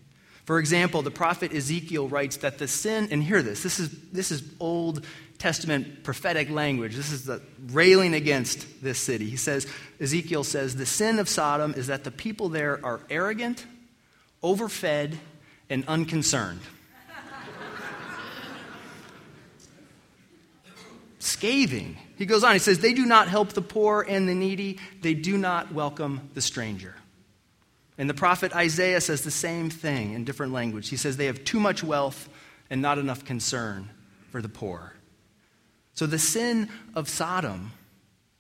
For 0.47 0.59
example, 0.59 1.03
the 1.03 1.13
prophet 1.13 1.55
Ezekiel 1.55 2.09
writes 2.09 2.39
that 2.39 2.59
the 2.59 2.67
sin, 2.67 3.07
and 3.13 3.23
hear 3.23 3.41
this, 3.41 3.63
this 3.63 3.79
is, 3.79 3.97
this 4.11 4.33
is 4.33 4.43
Old 4.59 5.07
Testament 5.39 6.03
prophetic 6.03 6.51
language. 6.51 6.97
This 6.97 7.13
is 7.13 7.25
the 7.25 7.41
railing 7.69 8.15
against 8.15 8.83
this 8.83 8.99
city. 8.99 9.31
He 9.31 9.37
says, 9.37 9.69
Ezekiel 10.01 10.43
says, 10.43 10.75
the 10.75 10.87
sin 10.87 11.21
of 11.21 11.29
Sodom 11.29 11.73
is 11.75 11.87
that 11.87 12.03
the 12.03 12.11
people 12.11 12.49
there 12.49 12.85
are 12.85 12.99
arrogant, 13.09 13.65
overfed, 14.43 15.17
and 15.69 15.87
unconcerned. 15.87 16.63
Scathing 21.21 21.97
he 22.21 22.27
goes 22.27 22.45
on, 22.45 22.53
he 22.53 22.59
says, 22.59 22.81
They 22.81 22.93
do 22.93 23.07
not 23.07 23.29
help 23.29 23.55
the 23.55 23.63
poor 23.63 24.05
and 24.07 24.29
the 24.29 24.35
needy, 24.35 24.79
they 25.01 25.15
do 25.15 25.39
not 25.39 25.73
welcome 25.73 26.29
the 26.35 26.43
stranger. 26.43 26.95
And 27.97 28.11
the 28.11 28.15
prophet 28.15 28.55
Isaiah 28.55 29.01
says 29.01 29.23
the 29.23 29.31
same 29.31 29.71
thing 29.71 30.13
in 30.13 30.25
different 30.25 30.53
language. 30.53 30.91
He 30.91 30.99
says 30.99 31.17
they 31.17 31.25
have 31.27 31.45
too 31.45 31.59
much 31.59 31.83
wealth 31.83 32.29
and 32.69 32.83
not 32.83 32.99
enough 32.99 33.25
concern 33.25 33.89
for 34.31 34.43
the 34.43 34.51
poor. 34.51 34.93
So 35.95 36.05
the 36.05 36.19
sin 36.19 36.69
of 36.95 37.09
Sodom, 37.09 37.73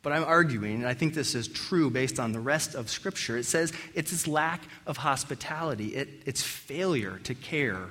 but 0.02 0.12
I'm 0.12 0.24
arguing, 0.24 0.74
and 0.74 0.86
I 0.86 0.92
think 0.92 1.14
this 1.14 1.34
is 1.34 1.48
true 1.48 1.88
based 1.88 2.20
on 2.20 2.32
the 2.32 2.40
rest 2.40 2.74
of 2.74 2.90
Scripture, 2.90 3.38
it 3.38 3.44
says 3.44 3.72
it's 3.94 4.10
this 4.10 4.26
lack 4.26 4.60
of 4.86 4.98
hospitality, 4.98 5.94
it, 5.94 6.08
its 6.26 6.42
failure 6.42 7.18
to 7.24 7.34
care 7.34 7.88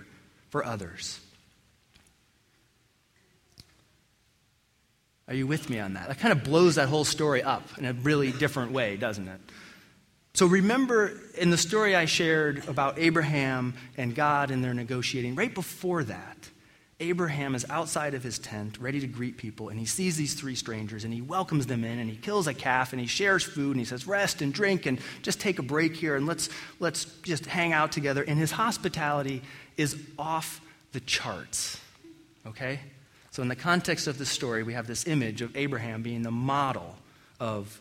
for 0.50 0.64
others. 0.64 1.20
Are 5.30 5.36
you 5.36 5.46
with 5.46 5.70
me 5.70 5.80
on 5.80 5.94
that? 5.94 6.08
That 6.08 6.18
kind 6.18 6.32
of 6.32 6.44
blows 6.44 6.76
that 6.76 6.90
whole 6.90 7.06
story 7.06 7.44
up 7.44 7.64
in 7.78 7.86
a 7.86 7.94
really 7.94 8.32
different 8.32 8.72
way, 8.72 8.98
doesn't 8.98 9.28
it? 9.28 9.40
So 10.34 10.48
remember 10.48 11.20
in 11.38 11.52
the 11.52 11.58
story 11.58 11.96
I 11.96 12.06
shared 12.06 12.68
about 12.68 12.98
Abraham 12.98 13.76
and 13.96 14.16
God 14.16 14.50
and 14.50 14.64
their 14.64 14.74
negotiating, 14.74 15.36
right 15.36 15.54
before 15.54 16.04
that, 16.04 16.50
Abraham 17.00 17.54
is 17.56 17.66
outside 17.70 18.16
of 18.16 18.24
his 18.24 18.40
tent, 18.40 18.78
ready 18.80 19.00
to 19.00 19.08
greet 19.08 19.38
people, 19.38 19.70
and 19.70 19.80
he 19.80 19.86
sees 19.86 20.18
these 20.18 20.34
three 20.34 20.56
strangers 20.56 21.06
and 21.06 21.14
he 21.14 21.22
welcomes 21.22 21.68
them 21.68 21.84
in 21.84 22.00
and 22.00 22.10
he 22.10 22.18
kills 22.18 22.48
a 22.48 22.54
calf 22.54 22.92
and 22.92 23.00
he 23.00 23.08
shares 23.08 23.44
food 23.44 23.72
and 23.72 23.80
he 23.80 23.86
says, 23.86 24.08
Rest 24.08 24.42
and 24.42 24.52
drink 24.52 24.88
and 24.88 25.00
just 25.22 25.40
take 25.40 25.60
a 25.60 25.64
break 25.64 25.96
here 25.96 26.16
and 26.16 26.26
let's, 26.26 26.50
let's 26.80 27.06
just 27.22 27.46
hang 27.46 27.72
out 27.72 27.92
together. 27.92 28.24
And 28.24 28.38
his 28.38 28.52
hospitality 28.52 29.44
is 29.78 29.96
off 30.18 30.60
the 30.92 31.00
charts. 31.00 31.80
Okay? 32.48 32.80
So, 33.32 33.42
in 33.42 33.48
the 33.48 33.56
context 33.56 34.08
of 34.08 34.18
this 34.18 34.30
story, 34.30 34.64
we 34.64 34.74
have 34.74 34.88
this 34.88 35.06
image 35.08 35.42
of 35.42 35.56
Abraham 35.56 36.02
being 36.02 36.24
the 36.24 36.32
model 36.32 36.96
of 37.40 37.80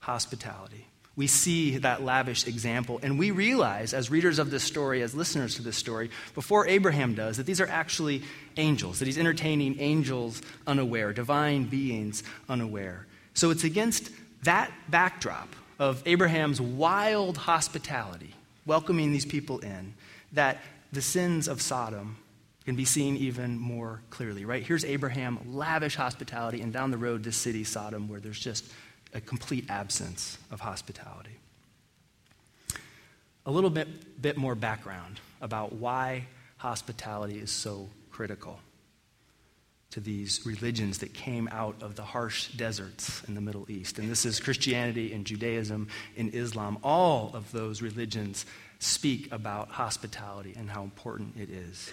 hospitality. 0.00 0.86
we 1.16 1.26
see 1.26 1.76
that 1.76 2.02
lavish 2.02 2.46
example, 2.46 2.98
and 3.02 3.18
we 3.18 3.30
realize, 3.30 3.92
as 3.92 4.10
readers 4.10 4.38
of 4.38 4.50
this 4.50 4.62
story, 4.62 5.02
as 5.02 5.14
listeners 5.14 5.56
to 5.56 5.62
this 5.62 5.76
story, 5.76 6.08
before 6.34 6.66
Abraham 6.66 7.14
does, 7.14 7.36
that 7.36 7.44
these 7.44 7.60
are 7.60 7.66
actually 7.66 8.22
angels, 8.56 9.00
that 9.00 9.04
he's 9.04 9.18
entertaining 9.18 9.78
angels 9.80 10.40
unaware, 10.66 11.12
divine 11.12 11.64
beings 11.64 12.22
unaware. 12.48 13.06
So 13.34 13.50
it's 13.50 13.64
against 13.64 14.10
that 14.44 14.72
backdrop 14.88 15.54
of 15.78 16.02
Abraham's 16.06 16.60
wild 16.60 17.36
hospitality, 17.36 18.34
welcoming 18.64 19.12
these 19.12 19.26
people 19.26 19.58
in, 19.58 19.92
that 20.32 20.58
the 20.90 21.02
sins 21.02 21.48
of 21.48 21.60
Sodom 21.60 22.16
can 22.70 22.76
be 22.76 22.84
seen 22.84 23.16
even 23.16 23.58
more 23.58 24.00
clearly, 24.10 24.44
right? 24.44 24.62
Here's 24.62 24.84
Abraham, 24.84 25.40
lavish 25.44 25.96
hospitality, 25.96 26.60
and 26.60 26.72
down 26.72 26.92
the 26.92 26.98
road, 26.98 27.24
this 27.24 27.36
city, 27.36 27.64
Sodom, 27.64 28.06
where 28.06 28.20
there's 28.20 28.38
just 28.38 28.64
a 29.12 29.20
complete 29.20 29.68
absence 29.68 30.38
of 30.52 30.60
hospitality. 30.60 31.36
A 33.44 33.50
little 33.50 33.70
bit, 33.70 34.22
bit 34.22 34.36
more 34.36 34.54
background 34.54 35.18
about 35.40 35.72
why 35.72 36.26
hospitality 36.58 37.40
is 37.40 37.50
so 37.50 37.88
critical 38.12 38.60
to 39.90 39.98
these 39.98 40.42
religions 40.46 40.98
that 40.98 41.12
came 41.12 41.48
out 41.50 41.82
of 41.82 41.96
the 41.96 42.04
harsh 42.04 42.52
deserts 42.52 43.24
in 43.26 43.34
the 43.34 43.40
Middle 43.40 43.68
East. 43.68 43.98
And 43.98 44.08
this 44.08 44.24
is 44.24 44.38
Christianity 44.38 45.12
and 45.12 45.24
Judaism 45.24 45.88
and 46.16 46.32
Islam. 46.32 46.78
All 46.84 47.32
of 47.34 47.50
those 47.50 47.82
religions 47.82 48.46
speak 48.78 49.32
about 49.32 49.70
hospitality 49.70 50.54
and 50.56 50.70
how 50.70 50.84
important 50.84 51.34
it 51.36 51.50
is. 51.50 51.90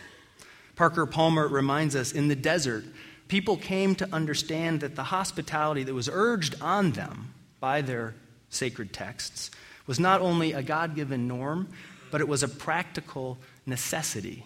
Parker 0.78 1.08
Palmer 1.08 1.48
reminds 1.48 1.96
us 1.96 2.12
in 2.12 2.28
the 2.28 2.36
desert, 2.36 2.86
people 3.28 3.58
came 3.58 3.96
to 3.96 4.08
understand 4.14 4.82
that 4.82 4.96
the 4.96 5.04
hospitality 5.04 5.84
that 5.84 5.94
was 5.94 6.08
urged 6.12 6.56
on 6.62 6.92
them 6.92 7.34
by 7.60 7.82
their 7.82 8.14
sacred 8.50 8.94
texts 8.94 9.52
was 9.88 10.00
not 10.00 10.22
only 10.22 10.54
a 10.54 10.62
God 10.62 10.96
given 10.96 11.28
norm, 11.28 11.68
but 12.12 12.22
it 12.22 12.28
was 12.28 12.44
a 12.44 12.48
practical 12.48 13.38
necessity. 13.66 14.46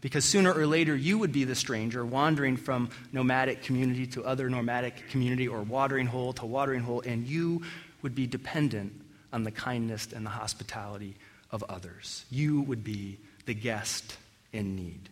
Because 0.00 0.24
sooner 0.24 0.52
or 0.52 0.66
later, 0.66 0.94
you 0.94 1.18
would 1.18 1.32
be 1.32 1.44
the 1.44 1.54
stranger 1.54 2.04
wandering 2.04 2.56
from 2.56 2.90
nomadic 3.12 3.62
community 3.62 4.06
to 4.08 4.24
other 4.24 4.48
nomadic 4.48 5.08
community 5.08 5.48
or 5.48 5.62
watering 5.62 6.06
hole 6.06 6.32
to 6.34 6.46
watering 6.46 6.80
hole, 6.80 7.02
and 7.06 7.26
you 7.26 7.62
would 8.02 8.14
be 8.14 8.26
dependent 8.26 8.92
on 9.32 9.44
the 9.44 9.50
kindness 9.50 10.08
and 10.14 10.24
the 10.24 10.30
hospitality 10.30 11.16
of 11.50 11.62
others. 11.68 12.24
You 12.30 12.62
would 12.62 12.84
be 12.84 13.18
the 13.46 13.54
guest 13.54 14.16
in 14.52 14.76
need. 14.76 15.08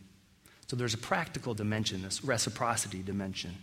So 0.69 0.77
there's 0.77 0.95
a 0.95 0.99
practical 0.99 1.55
dimension, 1.55 2.03
this 2.03 2.23
reciprocity 2.23 3.03
dimension. 3.03 3.57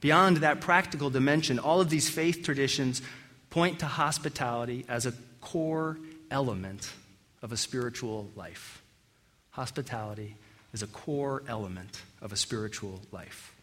Beyond 0.00 0.38
that 0.38 0.60
practical 0.60 1.08
dimension, 1.08 1.58
all 1.58 1.80
of 1.80 1.88
these 1.88 2.10
faith 2.10 2.42
traditions 2.42 3.00
point 3.48 3.78
to 3.78 3.86
hospitality 3.86 4.84
as 4.88 5.06
a 5.06 5.14
core 5.40 5.98
element 6.30 6.92
of 7.42 7.52
a 7.52 7.56
spiritual 7.56 8.28
life. 8.34 8.82
Hospitality 9.50 10.36
is 10.72 10.82
a 10.82 10.88
core 10.88 11.44
element 11.46 12.02
of 12.20 12.32
a 12.32 12.36
spiritual 12.36 13.00
life. 13.12 13.54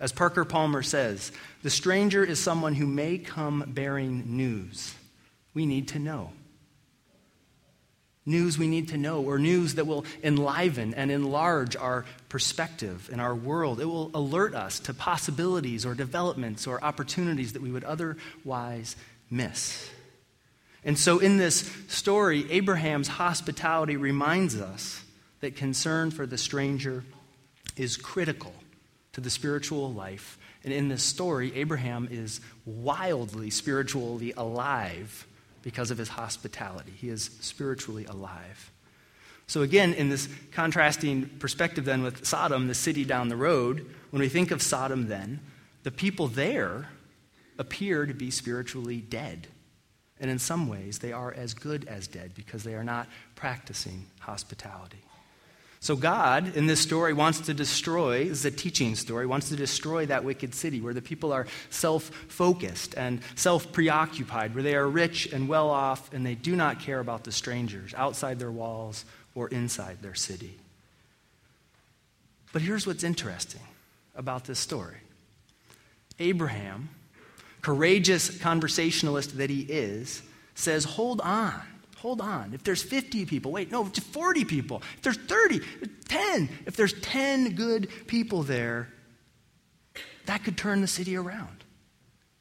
As 0.00 0.10
Parker 0.10 0.46
Palmer 0.46 0.82
says, 0.82 1.32
the 1.62 1.70
stranger 1.70 2.24
is 2.24 2.42
someone 2.42 2.74
who 2.74 2.86
may 2.86 3.18
come 3.18 3.62
bearing 3.68 4.36
news. 4.36 4.94
We 5.52 5.66
need 5.66 5.88
to 5.88 5.98
know 5.98 6.32
news 8.26 8.58
we 8.58 8.66
need 8.66 8.88
to 8.88 8.96
know, 8.96 9.22
or 9.22 9.38
news 9.38 9.74
that 9.74 9.86
will 9.86 10.04
enliven 10.22 10.94
and 10.94 11.10
enlarge 11.10 11.76
our 11.76 12.04
perspective 12.28 13.08
in 13.12 13.20
our 13.20 13.34
world. 13.34 13.80
It 13.80 13.84
will 13.84 14.10
alert 14.14 14.54
us 14.54 14.78
to 14.80 14.94
possibilities 14.94 15.84
or 15.84 15.94
developments 15.94 16.66
or 16.66 16.82
opportunities 16.82 17.52
that 17.52 17.62
we 17.62 17.70
would 17.70 17.84
otherwise 17.84 18.96
miss. 19.30 19.90
And 20.84 20.98
so, 20.98 21.18
in 21.18 21.38
this 21.38 21.70
story, 21.88 22.50
Abraham's 22.50 23.08
hospitality 23.08 23.96
reminds 23.96 24.60
us 24.60 25.02
that 25.40 25.56
concern 25.56 26.10
for 26.10 26.26
the 26.26 26.38
stranger 26.38 27.04
is 27.76 27.96
critical 27.96 28.54
to 29.12 29.20
the 29.20 29.30
spiritual 29.30 29.92
life. 29.92 30.38
And 30.62 30.72
in 30.72 30.88
this 30.88 31.02
story, 31.02 31.54
Abraham 31.56 32.08
is 32.10 32.40
wildly 32.64 33.50
spiritually 33.50 34.32
alive 34.36 35.26
because 35.64 35.90
of 35.90 35.98
his 35.98 36.10
hospitality. 36.10 36.92
He 36.94 37.08
is 37.08 37.30
spiritually 37.40 38.04
alive. 38.04 38.70
So, 39.46 39.62
again, 39.62 39.94
in 39.94 40.10
this 40.10 40.28
contrasting 40.52 41.26
perspective, 41.38 41.84
then, 41.84 42.02
with 42.02 42.24
Sodom, 42.24 42.68
the 42.68 42.74
city 42.74 43.04
down 43.04 43.28
the 43.28 43.36
road, 43.36 43.90
when 44.10 44.20
we 44.20 44.28
think 44.28 44.50
of 44.50 44.62
Sodom, 44.62 45.08
then, 45.08 45.40
the 45.82 45.90
people 45.90 46.28
there 46.28 46.88
appear 47.58 48.06
to 48.06 48.14
be 48.14 48.30
spiritually 48.30 49.00
dead. 49.00 49.48
And 50.20 50.30
in 50.30 50.38
some 50.38 50.68
ways, 50.68 50.98
they 50.98 51.12
are 51.12 51.32
as 51.32 51.54
good 51.54 51.86
as 51.86 52.06
dead 52.06 52.32
because 52.34 52.62
they 52.62 52.74
are 52.74 52.84
not 52.84 53.08
practicing 53.34 54.06
hospitality. 54.20 55.02
So, 55.84 55.96
God, 55.96 56.56
in 56.56 56.64
this 56.64 56.80
story, 56.80 57.12
wants 57.12 57.40
to 57.40 57.52
destroy, 57.52 58.24
this 58.24 58.38
is 58.38 58.44
a 58.46 58.50
teaching 58.50 58.94
story, 58.94 59.26
wants 59.26 59.50
to 59.50 59.56
destroy 59.56 60.06
that 60.06 60.24
wicked 60.24 60.54
city 60.54 60.80
where 60.80 60.94
the 60.94 61.02
people 61.02 61.30
are 61.30 61.46
self 61.68 62.04
focused 62.04 62.94
and 62.96 63.20
self 63.34 63.70
preoccupied, 63.70 64.54
where 64.54 64.62
they 64.62 64.76
are 64.76 64.88
rich 64.88 65.30
and 65.30 65.46
well 65.46 65.68
off 65.68 66.10
and 66.14 66.24
they 66.24 66.36
do 66.36 66.56
not 66.56 66.80
care 66.80 67.00
about 67.00 67.24
the 67.24 67.32
strangers 67.32 67.92
outside 67.98 68.38
their 68.38 68.50
walls 68.50 69.04
or 69.34 69.48
inside 69.48 69.98
their 70.00 70.14
city. 70.14 70.56
But 72.54 72.62
here's 72.62 72.86
what's 72.86 73.04
interesting 73.04 73.60
about 74.16 74.44
this 74.44 74.58
story 74.58 75.00
Abraham, 76.18 76.88
courageous 77.60 78.38
conversationalist 78.38 79.36
that 79.36 79.50
he 79.50 79.60
is, 79.60 80.22
says, 80.54 80.84
Hold 80.84 81.20
on. 81.20 81.60
Hold 82.04 82.20
on. 82.20 82.52
If 82.52 82.62
there's 82.64 82.82
50 82.82 83.24
people, 83.24 83.50
wait, 83.50 83.72
no, 83.72 83.86
40 83.86 84.44
people. 84.44 84.82
If 84.98 85.02
there's 85.04 85.16
30, 85.16 85.62
10. 86.06 86.50
If 86.66 86.76
there's 86.76 86.92
10 87.00 87.54
good 87.54 87.88
people 88.06 88.42
there, 88.42 88.90
that 90.26 90.44
could 90.44 90.58
turn 90.58 90.82
the 90.82 90.86
city 90.86 91.16
around. 91.16 91.64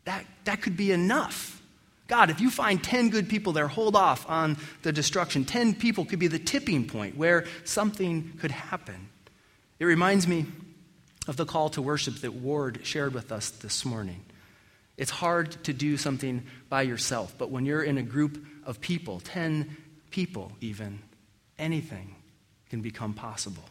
That, 0.03 0.25
that 0.43 0.61
could 0.61 0.75
be 0.75 0.91
enough. 0.91 1.61
God, 2.09 2.29
if 2.29 2.41
you 2.41 2.49
find 2.49 2.83
10 2.83 3.09
good 3.09 3.29
people 3.29 3.53
there, 3.53 3.69
hold 3.69 3.95
off 3.95 4.29
on 4.29 4.57
the 4.81 4.91
destruction. 4.91 5.45
10 5.45 5.75
people 5.75 6.03
could 6.03 6.19
be 6.19 6.27
the 6.27 6.39
tipping 6.39 6.85
point 6.85 7.15
where 7.15 7.45
something 7.63 8.33
could 8.41 8.51
happen. 8.51 9.07
It 9.79 9.85
reminds 9.85 10.27
me 10.27 10.45
of 11.25 11.37
the 11.37 11.45
call 11.45 11.69
to 11.69 11.81
worship 11.81 12.15
that 12.15 12.33
Ward 12.33 12.81
shared 12.83 13.13
with 13.13 13.31
us 13.31 13.49
this 13.49 13.85
morning. 13.85 14.25
It's 14.97 15.11
hard 15.11 15.51
to 15.63 15.73
do 15.73 15.97
something 15.97 16.43
by 16.69 16.83
yourself, 16.83 17.35
but 17.37 17.49
when 17.49 17.65
you're 17.65 17.83
in 17.83 17.97
a 17.97 18.03
group 18.03 18.45
of 18.65 18.79
people, 18.79 19.19
10 19.21 19.75
people 20.11 20.51
even, 20.61 20.99
anything 21.57 22.15
can 22.69 22.81
become 22.81 23.13
possible. 23.13 23.63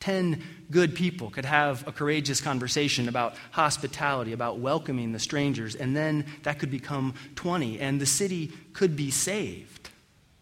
10 0.00 0.42
good 0.70 0.94
people 0.94 1.28
could 1.28 1.44
have 1.44 1.86
a 1.86 1.92
courageous 1.92 2.40
conversation 2.40 3.08
about 3.08 3.34
hospitality, 3.50 4.32
about 4.32 4.58
welcoming 4.58 5.12
the 5.12 5.18
strangers, 5.18 5.74
and 5.74 5.96
then 5.96 6.24
that 6.44 6.58
could 6.58 6.70
become 6.70 7.14
20, 7.34 7.80
and 7.80 8.00
the 8.00 8.06
city 8.06 8.52
could 8.72 8.96
be 8.96 9.10
saved. 9.10 9.90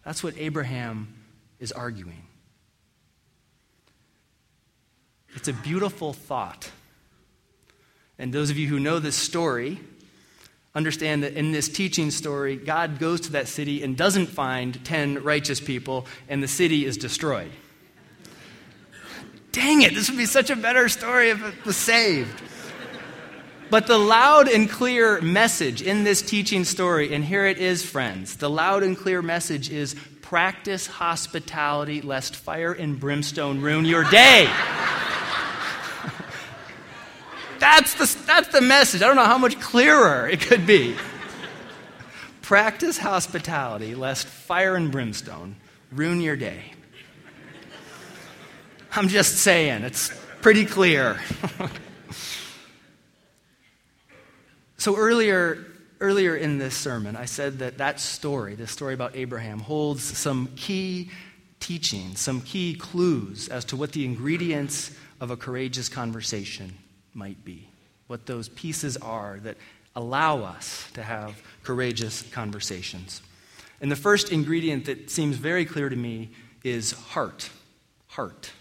That's 0.05 0.23
what 0.23 0.35
Abraham 0.37 1.13
is 1.59 1.71
arguing. 1.71 2.23
It's 5.35 5.47
a 5.47 5.53
beautiful 5.53 6.13
thought. 6.13 6.71
And 8.17 8.33
those 8.33 8.49
of 8.49 8.57
you 8.57 8.67
who 8.67 8.79
know 8.79 8.99
this 8.99 9.15
story, 9.15 9.79
understand 10.77 11.23
that 11.23 11.33
in 11.33 11.51
this 11.51 11.67
teaching 11.67 12.11
story, 12.11 12.55
God 12.55 12.99
goes 12.99 13.21
to 13.21 13.31
that 13.31 13.47
city 13.47 13.81
and 13.81 13.97
doesn't 13.97 14.27
find 14.27 14.85
10 14.85 15.23
righteous 15.23 15.59
people, 15.59 16.05
and 16.29 16.43
the 16.43 16.47
city 16.47 16.85
is 16.85 16.97
destroyed. 16.97 17.51
Dang 19.51 19.81
it, 19.81 19.95
this 19.95 20.07
would 20.07 20.19
be 20.19 20.27
such 20.27 20.51
a 20.51 20.55
better 20.55 20.87
story 20.87 21.31
if 21.31 21.43
it 21.43 21.65
was 21.65 21.75
saved. 21.75 22.43
But 23.71 23.87
the 23.87 23.97
loud 23.97 24.47
and 24.47 24.69
clear 24.69 25.19
message 25.19 25.81
in 25.81 26.03
this 26.03 26.21
teaching 26.21 26.63
story, 26.63 27.13
and 27.13 27.25
here 27.25 27.47
it 27.47 27.57
is, 27.57 27.83
friends 27.83 28.37
the 28.37 28.49
loud 28.49 28.83
and 28.83 28.95
clear 28.95 29.23
message 29.23 29.71
is 29.71 29.95
practice 30.21 30.85
hospitality 30.85 32.01
lest 32.01 32.35
fire 32.35 32.71
and 32.71 32.99
brimstone 32.99 33.61
ruin 33.61 33.83
your 33.83 34.03
day. 34.03 34.47
That's 37.69 37.95
the, 37.95 38.25
that's 38.25 38.47
the 38.47 38.61
message. 38.61 39.01
I 39.01 39.07
don't 39.07 39.17
know 39.17 39.25
how 39.25 39.37
much 39.37 39.59
clearer 39.59 40.25
it 40.25 40.39
could 40.39 40.65
be. 40.65 40.95
Practice 42.41 42.97
hospitality, 42.97 43.93
lest 43.93 44.25
fire 44.25 44.77
and 44.77 44.89
brimstone 44.89 45.57
ruin 45.91 46.21
your 46.21 46.37
day. 46.37 46.71
I'm 48.93 49.09
just 49.09 49.39
saying, 49.39 49.83
it's 49.83 50.17
pretty 50.41 50.65
clear. 50.65 51.19
so 54.77 54.95
earlier, 54.95 55.65
earlier 55.99 56.37
in 56.37 56.59
this 56.59 56.73
sermon, 56.73 57.17
I 57.17 57.25
said 57.25 57.59
that 57.59 57.79
that 57.79 57.99
story, 57.99 58.55
this 58.55 58.71
story 58.71 58.93
about 58.93 59.17
Abraham, 59.17 59.59
holds 59.59 60.03
some 60.03 60.47
key 60.55 61.11
teachings, 61.59 62.21
some 62.21 62.39
key 62.39 62.75
clues 62.75 63.49
as 63.49 63.65
to 63.65 63.75
what 63.75 63.91
the 63.91 64.05
ingredients 64.05 64.97
of 65.19 65.31
a 65.31 65.35
courageous 65.35 65.89
conversation 65.89 66.71
might 67.17 67.43
be, 67.43 67.67
what 68.07 68.25
those 68.25 68.47
pieces 68.47 68.95
are 68.97 69.39
that 69.41 69.57
allow 69.95 70.43
us 70.43 70.89
to 70.93 71.03
have 71.03 71.41
courageous 71.63 72.21
conversations. 72.31 73.21
And 73.81 73.91
the 73.91 73.95
first 73.95 74.31
ingredient 74.31 74.85
that 74.85 75.09
seems 75.09 75.35
very 75.35 75.65
clear 75.65 75.89
to 75.89 75.95
me 75.95 76.29
is 76.63 76.91
heart. 76.91 77.49
Heart. 78.07 78.51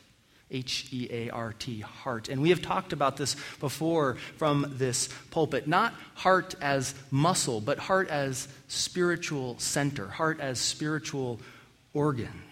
H 0.51 0.89
E 0.93 1.09
A 1.11 1.31
R 1.31 1.53
T, 1.53 1.81
heart. 1.81 2.29
And 2.29 2.41
we 2.41 2.51
have 2.51 2.63
talked 2.63 2.93
about 2.93 3.17
this 3.17 3.37
before 3.59 4.17
from 4.37 4.75
this 4.77 5.09
pulpit. 5.31 5.67
Not 5.67 5.93
heart 6.15 6.55
as 6.61 6.95
muscle, 7.11 7.61
but 7.61 7.79
heart 7.79 8.09
as 8.09 8.47
spiritual 8.69 9.59
center, 9.59 10.07
heart 10.07 10.39
as 10.41 10.61
spiritual 10.61 11.41
organ. 11.95 12.43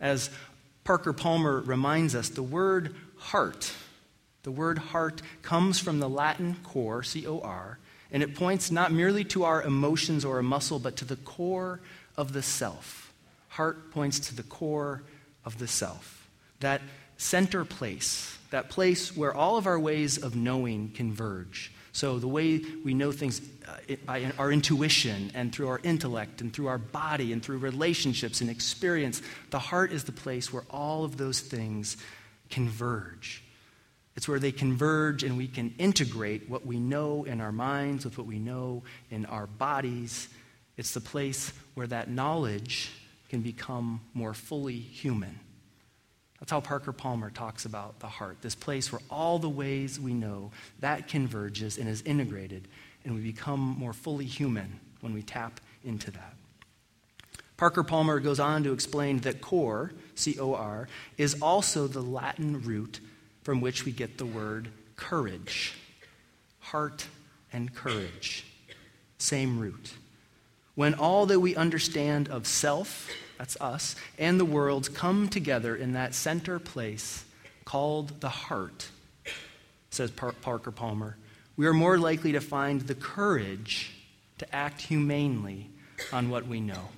As 0.00 0.30
Parker 0.82 1.12
Palmer 1.12 1.60
reminds 1.60 2.16
us, 2.16 2.28
the 2.28 2.42
word 2.42 2.96
heart, 3.16 3.72
the 4.42 4.50
word 4.50 4.78
heart 4.78 5.22
comes 5.42 5.78
from 5.78 5.98
the 5.98 6.08
Latin 6.08 6.56
cor, 6.64 7.02
C 7.02 7.26
O 7.26 7.40
R, 7.40 7.78
and 8.10 8.22
it 8.22 8.34
points 8.34 8.70
not 8.70 8.92
merely 8.92 9.24
to 9.24 9.44
our 9.44 9.62
emotions 9.62 10.24
or 10.24 10.38
a 10.38 10.42
muscle, 10.42 10.78
but 10.78 10.96
to 10.96 11.04
the 11.04 11.16
core 11.16 11.80
of 12.16 12.32
the 12.32 12.42
self. 12.42 13.12
Heart 13.48 13.90
points 13.90 14.18
to 14.20 14.36
the 14.36 14.42
core 14.42 15.02
of 15.44 15.58
the 15.58 15.68
self. 15.68 16.28
That 16.60 16.82
center 17.16 17.64
place, 17.64 18.38
that 18.50 18.68
place 18.68 19.16
where 19.16 19.34
all 19.34 19.56
of 19.56 19.66
our 19.66 19.78
ways 19.78 20.18
of 20.18 20.36
knowing 20.36 20.90
converge. 20.90 21.72
So, 21.94 22.18
the 22.18 22.28
way 22.28 22.62
we 22.84 22.94
know 22.94 23.12
things 23.12 23.42
uh, 23.68 23.96
by 24.06 24.32
our 24.38 24.50
intuition 24.50 25.30
and 25.34 25.54
through 25.54 25.68
our 25.68 25.80
intellect 25.82 26.40
and 26.40 26.52
through 26.52 26.68
our 26.68 26.78
body 26.78 27.34
and 27.34 27.42
through 27.42 27.58
relationships 27.58 28.40
and 28.40 28.48
experience, 28.48 29.20
the 29.50 29.58
heart 29.58 29.92
is 29.92 30.04
the 30.04 30.12
place 30.12 30.52
where 30.52 30.64
all 30.70 31.04
of 31.04 31.18
those 31.18 31.40
things 31.40 31.98
converge. 32.48 33.42
It's 34.14 34.28
where 34.28 34.38
they 34.38 34.52
converge 34.52 35.22
and 35.22 35.36
we 35.36 35.48
can 35.48 35.74
integrate 35.78 36.48
what 36.48 36.66
we 36.66 36.78
know 36.78 37.24
in 37.24 37.40
our 37.40 37.52
minds 37.52 38.04
with 38.04 38.18
what 38.18 38.26
we 38.26 38.38
know 38.38 38.82
in 39.10 39.24
our 39.26 39.46
bodies. 39.46 40.28
It's 40.76 40.92
the 40.92 41.00
place 41.00 41.52
where 41.74 41.86
that 41.86 42.10
knowledge 42.10 42.90
can 43.28 43.40
become 43.40 44.00
more 44.12 44.34
fully 44.34 44.78
human. 44.78 45.40
That's 46.38 46.50
how 46.50 46.60
Parker 46.60 46.92
Palmer 46.92 47.30
talks 47.30 47.64
about 47.64 48.00
the 48.00 48.08
heart, 48.08 48.38
this 48.42 48.54
place 48.54 48.90
where 48.90 49.00
all 49.08 49.38
the 49.38 49.48
ways 49.48 50.00
we 50.00 50.12
know 50.12 50.50
that 50.80 51.08
converges 51.08 51.78
and 51.78 51.88
is 51.88 52.02
integrated, 52.02 52.66
and 53.04 53.14
we 53.14 53.20
become 53.20 53.60
more 53.60 53.92
fully 53.92 54.24
human 54.24 54.80
when 55.00 55.14
we 55.14 55.22
tap 55.22 55.60
into 55.84 56.10
that. 56.10 56.34
Parker 57.56 57.84
Palmer 57.84 58.18
goes 58.18 58.40
on 58.40 58.64
to 58.64 58.72
explain 58.72 59.20
that 59.20 59.40
cor, 59.40 59.92
C 60.16 60.36
O 60.40 60.54
R, 60.54 60.88
is 61.16 61.40
also 61.40 61.86
the 61.86 62.02
Latin 62.02 62.60
root 62.62 62.98
from 63.42 63.60
which 63.60 63.84
we 63.84 63.92
get 63.92 64.18
the 64.18 64.26
word 64.26 64.68
courage. 64.96 65.74
Heart 66.60 67.06
and 67.52 67.74
courage. 67.74 68.44
Same 69.18 69.58
root. 69.58 69.94
When 70.74 70.94
all 70.94 71.26
that 71.26 71.40
we 71.40 71.54
understand 71.54 72.28
of 72.28 72.46
self 72.46 73.10
that's 73.38 73.60
us, 73.60 73.96
and 74.18 74.38
the 74.38 74.44
world 74.44 74.94
come 74.94 75.28
together 75.28 75.74
in 75.74 75.94
that 75.94 76.14
center 76.14 76.60
place 76.60 77.24
called 77.64 78.20
the 78.20 78.28
heart, 78.28 78.88
says 79.90 80.12
Parker 80.12 80.70
Palmer, 80.70 81.16
we 81.56 81.66
are 81.66 81.72
more 81.72 81.98
likely 81.98 82.32
to 82.32 82.40
find 82.40 82.82
the 82.82 82.94
courage 82.94 83.92
to 84.38 84.54
act 84.54 84.80
humanely 84.80 85.70
on 86.12 86.30
what 86.30 86.46
we 86.46 86.60
know. 86.60 86.88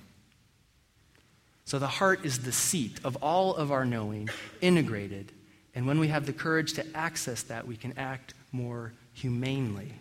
So 1.65 1.79
the 1.79 1.87
heart 1.87 2.25
is 2.25 2.39
the 2.39 2.51
seat 2.51 2.99
of 3.03 3.17
all 3.23 3.55
of 3.55 3.71
our 3.71 3.85
knowing, 3.85 4.29
integrated. 4.61 5.31
And 5.75 5.85
when 5.85 5.99
we 5.99 6.07
have 6.07 6.25
the 6.25 6.33
courage 6.33 6.73
to 6.73 6.85
access 6.95 7.43
that, 7.43 7.67
we 7.67 7.75
can 7.75 7.93
act 7.97 8.33
more 8.51 8.93
humanely 9.13 9.91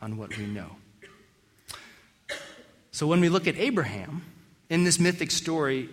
on 0.00 0.18
what 0.18 0.36
we 0.36 0.46
know. 0.46 0.76
So 2.92 3.06
when 3.06 3.20
we 3.20 3.28
look 3.28 3.48
at 3.48 3.56
Abraham, 3.56 4.22
in 4.68 4.84
this 4.84 5.00
mythic 5.00 5.30
story, 5.30 5.88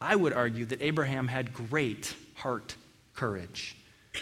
I 0.00 0.14
would 0.14 0.32
argue 0.32 0.66
that 0.66 0.82
Abraham 0.82 1.28
had 1.28 1.52
great 1.54 2.14
heart 2.34 2.76
courage. 3.14 3.76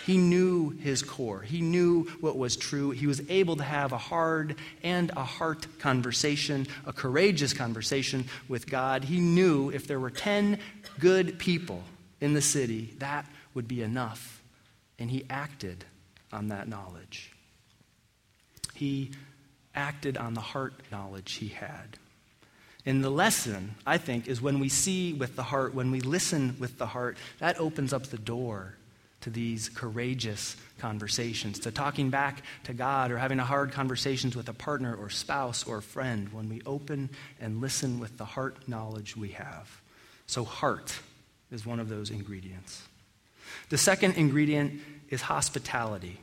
He 0.06 0.16
knew 0.16 0.70
his 0.70 1.02
core. 1.02 1.42
He 1.42 1.60
knew 1.60 2.04
what 2.20 2.38
was 2.38 2.56
true. 2.56 2.90
He 2.90 3.06
was 3.06 3.20
able 3.28 3.56
to 3.56 3.62
have 3.62 3.92
a 3.92 3.98
hard 3.98 4.56
and 4.82 5.10
a 5.10 5.24
heart 5.24 5.66
conversation, 5.78 6.66
a 6.86 6.92
courageous 6.92 7.52
conversation 7.52 8.24
with 8.48 8.66
God. 8.66 9.04
He 9.04 9.20
knew 9.20 9.70
if 9.70 9.86
there 9.86 10.00
were 10.00 10.10
10 10.10 10.58
good 10.98 11.38
people 11.38 11.82
in 12.20 12.32
the 12.32 12.40
city, 12.40 12.94
that 12.98 13.26
would 13.54 13.68
be 13.68 13.82
enough. 13.82 14.41
And 15.02 15.10
he 15.10 15.24
acted 15.28 15.84
on 16.32 16.46
that 16.48 16.68
knowledge. 16.68 17.32
He 18.72 19.10
acted 19.74 20.16
on 20.16 20.34
the 20.34 20.40
heart 20.40 20.74
knowledge 20.92 21.32
he 21.32 21.48
had. 21.48 21.98
And 22.86 23.02
the 23.02 23.10
lesson, 23.10 23.74
I 23.84 23.98
think, 23.98 24.28
is 24.28 24.40
when 24.40 24.60
we 24.60 24.68
see 24.68 25.12
with 25.12 25.34
the 25.34 25.42
heart, 25.42 25.74
when 25.74 25.90
we 25.90 26.00
listen 26.00 26.54
with 26.60 26.78
the 26.78 26.86
heart, 26.86 27.16
that 27.40 27.58
opens 27.58 27.92
up 27.92 28.04
the 28.04 28.16
door 28.16 28.76
to 29.22 29.30
these 29.30 29.68
courageous 29.70 30.56
conversations, 30.78 31.58
to 31.58 31.72
talking 31.72 32.08
back 32.08 32.44
to 32.62 32.72
God 32.72 33.10
or 33.10 33.18
having 33.18 33.40
a 33.40 33.44
hard 33.44 33.72
conversations 33.72 34.36
with 34.36 34.48
a 34.48 34.54
partner 34.54 34.94
or 34.94 35.10
spouse 35.10 35.64
or 35.64 35.80
friend 35.80 36.32
when 36.32 36.48
we 36.48 36.62
open 36.64 37.10
and 37.40 37.60
listen 37.60 37.98
with 37.98 38.18
the 38.18 38.24
heart 38.24 38.68
knowledge 38.68 39.16
we 39.16 39.30
have. 39.30 39.82
So, 40.28 40.44
heart 40.44 40.96
is 41.50 41.66
one 41.66 41.80
of 41.80 41.88
those 41.88 42.12
ingredients. 42.12 42.82
The 43.68 43.78
second 43.78 44.14
ingredient 44.14 44.80
is 45.08 45.22
hospitality, 45.22 46.20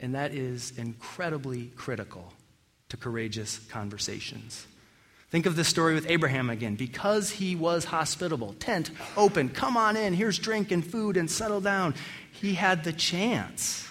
and 0.00 0.14
that 0.14 0.34
is 0.34 0.72
incredibly 0.76 1.66
critical 1.76 2.32
to 2.90 2.96
courageous 2.96 3.58
conversations. 3.70 4.66
Think 5.30 5.46
of 5.46 5.56
the 5.56 5.64
story 5.64 5.94
with 5.94 6.10
Abraham 6.10 6.50
again. 6.50 6.74
Because 6.74 7.30
he 7.30 7.56
was 7.56 7.86
hospitable, 7.86 8.54
tent 8.58 8.90
open, 9.16 9.48
come 9.48 9.78
on 9.78 9.96
in, 9.96 10.12
here's 10.12 10.38
drink 10.38 10.70
and 10.70 10.86
food, 10.86 11.16
and 11.16 11.30
settle 11.30 11.62
down. 11.62 11.94
He 12.32 12.52
had 12.52 12.84
the 12.84 12.92
chance 12.92 13.88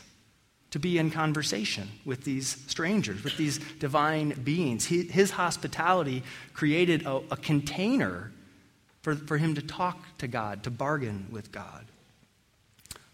to 0.69 0.77
be 0.77 0.99
in 0.99 1.09
conversation 1.09 1.89
with 2.05 2.23
these 2.23 2.63
strangers, 2.67 3.23
with 3.23 3.37
these 3.37 3.57
divine 3.79 4.29
beings. 4.43 4.85
He, 4.85 5.03
his 5.03 5.31
hospitality 5.31 6.21
created 6.53 7.07
a, 7.07 7.21
a 7.31 7.37
container 7.37 8.31
for, 9.01 9.15
for 9.15 9.37
him 9.37 9.55
to 9.55 9.61
talk 9.63 9.97
to 10.19 10.27
God, 10.27 10.63
to 10.63 10.69
bargain 10.69 11.27
with 11.31 11.51
God. 11.51 11.87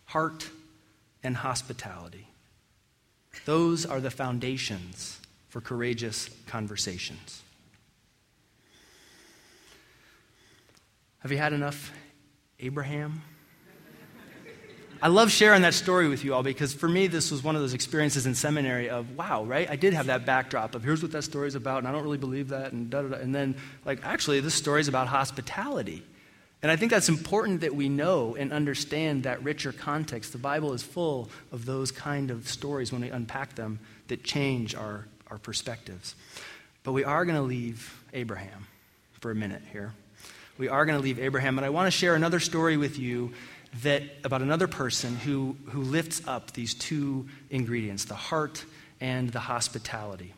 Heart 0.07 0.49
and 1.23 1.37
hospitality. 1.37 2.27
Those 3.45 3.85
are 3.85 3.99
the 3.99 4.09
foundations 4.09 5.19
for 5.49 5.61
courageous 5.61 6.29
conversations. 6.47 7.41
Have 11.19 11.31
you 11.31 11.37
had 11.37 11.53
enough 11.53 11.91
Abraham? 12.59 13.21
I 15.01 15.09
love 15.09 15.29
sharing 15.29 15.61
that 15.61 15.75
story 15.75 16.07
with 16.07 16.23
you 16.23 16.33
all 16.33 16.41
because 16.41 16.73
for 16.73 16.87
me, 16.87 17.07
this 17.07 17.29
was 17.29 17.43
one 17.43 17.55
of 17.55 17.61
those 17.61 17.73
experiences 17.73 18.25
in 18.25 18.33
seminary 18.33 18.89
of, 18.89 19.15
wow, 19.15 19.43
right? 19.43 19.69
I 19.69 19.75
did 19.75 19.93
have 19.93 20.07
that 20.07 20.25
backdrop 20.25 20.73
of 20.73 20.83
here's 20.83 21.03
what 21.03 21.11
that 21.11 21.23
story's 21.23 21.53
about, 21.53 21.79
and 21.79 21.87
I 21.87 21.91
don't 21.91 22.03
really 22.03 22.17
believe 22.17 22.49
that, 22.49 22.71
and 22.71 22.89
da 22.89 23.03
da 23.03 23.09
da. 23.09 23.17
And 23.17 23.33
then, 23.33 23.55
like, 23.85 23.99
actually, 24.03 24.39
this 24.39 24.55
story's 24.55 24.87
about 24.87 25.07
hospitality. 25.07 26.03
And 26.63 26.71
I 26.71 26.75
think 26.75 26.91
that's 26.91 27.09
important 27.09 27.61
that 27.61 27.75
we 27.75 27.87
know 27.87 28.35
and 28.35 28.51
understand 28.51 29.23
that 29.23 29.43
richer 29.43 29.71
context. 29.71 30.31
The 30.31 30.39
Bible 30.39 30.73
is 30.73 30.81
full 30.81 31.29
of 31.51 31.65
those 31.65 31.91
kind 31.91 32.31
of 32.31 32.47
stories 32.47 32.91
when 32.91 33.01
we 33.01 33.09
unpack 33.09 33.55
them 33.55 33.79
that 34.07 34.23
change 34.23 34.73
our, 34.73 35.05
our 35.29 35.37
perspectives. 35.37 36.15
But 36.83 36.93
we 36.93 37.03
are 37.03 37.25
going 37.25 37.37
to 37.37 37.43
leave 37.43 38.03
Abraham 38.13 38.65
for 39.19 39.29
a 39.31 39.35
minute 39.35 39.61
here 39.71 39.93
we 40.57 40.69
are 40.69 40.85
going 40.85 40.97
to 40.97 41.03
leave 41.03 41.19
Abraham. 41.19 41.55
But 41.55 41.63
I 41.63 41.69
want 41.69 41.87
to 41.87 41.91
share 41.91 42.15
another 42.15 42.39
story 42.39 42.77
with 42.77 42.97
you 42.97 43.33
that 43.83 44.03
about 44.23 44.41
another 44.41 44.67
person 44.67 45.15
who, 45.15 45.55
who 45.69 45.81
lifts 45.81 46.21
up 46.27 46.51
these 46.53 46.73
two 46.73 47.27
ingredients 47.49 48.05
the 48.05 48.15
heart 48.15 48.65
and 48.99 49.29
the 49.29 49.39
hospitality, 49.39 50.33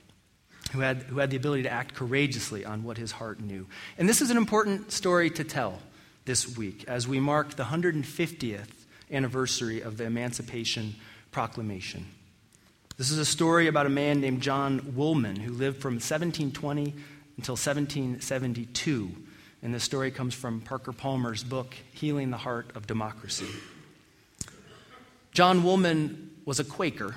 who 0.72 0.80
had, 0.80 1.04
who 1.04 1.20
had 1.20 1.30
the 1.30 1.38
ability 1.38 1.64
to 1.64 1.72
act 1.72 1.96
courageously 1.96 2.66
on 2.66 2.84
what 2.84 2.98
his 2.98 3.12
heart 3.12 3.40
knew. 3.40 3.68
And 3.98 4.10
this 4.10 4.22
is 4.22 4.30
an 4.30 4.38
important 4.38 4.92
story 4.92 5.30
to 5.32 5.44
tell 5.44 5.80
this 6.30 6.56
week 6.56 6.86
as 6.88 7.08
we 7.08 7.20
mark 7.20 7.56
the 7.56 7.64
150th 7.64 8.68
anniversary 9.12 9.82
of 9.82 9.98
the 9.98 10.04
Emancipation 10.04 10.94
Proclamation. 11.32 12.06
This 12.98 13.10
is 13.10 13.18
a 13.18 13.26
story 13.26 13.66
about 13.66 13.88
a 13.88 13.90
man 13.90 14.22
named 14.22 14.44
John 14.44 14.94
Woolman 14.96 15.38
who 15.38 15.52
lived 15.52 15.82
from 15.82 15.96
1720 15.96 16.94
until 17.36 17.54
1772 17.54 19.12
and 19.64 19.74
this 19.74 19.84
story 19.84 20.12
comes 20.12 20.36
from 20.36 20.62
Parker 20.62 20.92
Palmer's 20.92 21.44
book, 21.44 21.74
Healing 21.94 22.30
the 22.30 22.38
Heart 22.38 22.74
of 22.76 22.86
Democracy. 22.86 23.48
John 25.32 25.64
Woolman 25.64 26.30
was 26.46 26.60
a 26.60 26.64
Quaker, 26.64 27.16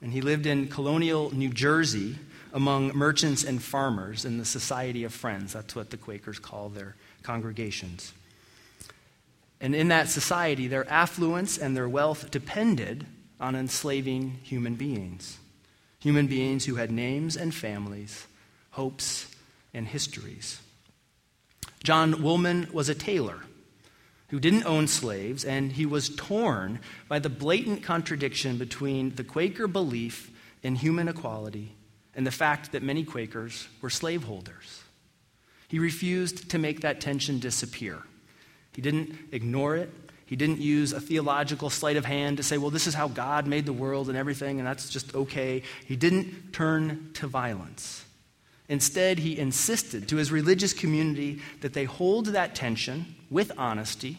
and 0.00 0.12
he 0.12 0.20
lived 0.20 0.46
in 0.46 0.66
colonial 0.66 1.32
New 1.32 1.50
Jersey 1.50 2.16
among 2.52 2.88
merchants 2.88 3.44
and 3.44 3.62
farmers 3.62 4.24
in 4.24 4.38
the 4.38 4.44
Society 4.44 5.04
of 5.04 5.14
Friends. 5.14 5.52
That's 5.52 5.76
what 5.76 5.90
the 5.90 5.96
Quakers 5.96 6.40
call 6.40 6.70
their 6.70 6.96
congregations. 7.22 8.12
And 9.62 9.74
in 9.74 9.88
that 9.88 10.08
society, 10.08 10.66
their 10.66 10.86
affluence 10.90 11.56
and 11.56 11.74
their 11.74 11.88
wealth 11.88 12.30
depended 12.30 13.06
on 13.40 13.54
enslaving 13.54 14.40
human 14.42 14.74
beings. 14.74 15.38
human 16.02 16.26
beings 16.26 16.64
who 16.64 16.74
had 16.74 16.90
names 16.90 17.36
and 17.36 17.54
families, 17.54 18.26
hopes 18.72 19.32
and 19.72 19.86
histories. 19.86 20.60
John 21.84 22.22
Woolman 22.22 22.68
was 22.72 22.88
a 22.88 22.94
tailor 22.94 23.38
who 24.30 24.40
didn't 24.40 24.66
own 24.66 24.88
slaves, 24.88 25.44
and 25.44 25.72
he 25.72 25.86
was 25.86 26.14
torn 26.16 26.80
by 27.06 27.20
the 27.20 27.28
blatant 27.28 27.84
contradiction 27.84 28.58
between 28.58 29.14
the 29.14 29.22
Quaker 29.22 29.68
belief 29.68 30.30
in 30.62 30.74
human 30.74 31.06
equality 31.06 31.76
and 32.16 32.26
the 32.26 32.32
fact 32.32 32.72
that 32.72 32.82
many 32.82 33.04
Quakers 33.04 33.68
were 33.80 33.90
slaveholders. 33.90 34.82
He 35.68 35.78
refused 35.78 36.50
to 36.50 36.58
make 36.58 36.80
that 36.80 37.00
tension 37.00 37.38
disappear. 37.38 38.02
He 38.72 38.82
didn't 38.82 39.16
ignore 39.32 39.76
it. 39.76 39.90
He 40.26 40.36
didn't 40.36 40.60
use 40.60 40.92
a 40.92 41.00
theological 41.00 41.68
sleight 41.68 41.98
of 41.98 42.06
hand 42.06 42.38
to 42.38 42.42
say, 42.42 42.56
well, 42.56 42.70
this 42.70 42.86
is 42.86 42.94
how 42.94 43.08
God 43.08 43.46
made 43.46 43.66
the 43.66 43.72
world 43.72 44.08
and 44.08 44.16
everything, 44.16 44.58
and 44.58 44.66
that's 44.66 44.88
just 44.88 45.14
okay. 45.14 45.62
He 45.84 45.94
didn't 45.94 46.54
turn 46.54 47.10
to 47.14 47.26
violence. 47.26 48.06
Instead, 48.68 49.18
he 49.18 49.38
insisted 49.38 50.08
to 50.08 50.16
his 50.16 50.32
religious 50.32 50.72
community 50.72 51.42
that 51.60 51.74
they 51.74 51.84
hold 51.84 52.26
that 52.26 52.54
tension 52.54 53.14
with 53.28 53.52
honesty. 53.58 54.16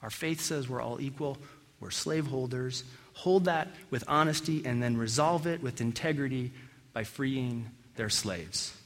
Our 0.00 0.10
faith 0.10 0.40
says 0.40 0.68
we're 0.68 0.80
all 0.80 1.00
equal, 1.00 1.38
we're 1.80 1.90
slaveholders. 1.90 2.84
Hold 3.14 3.46
that 3.46 3.66
with 3.90 4.04
honesty 4.06 4.64
and 4.64 4.80
then 4.80 4.96
resolve 4.96 5.48
it 5.48 5.60
with 5.60 5.80
integrity 5.80 6.52
by 6.92 7.02
freeing 7.02 7.68
their 7.96 8.08
slaves. 8.08 8.77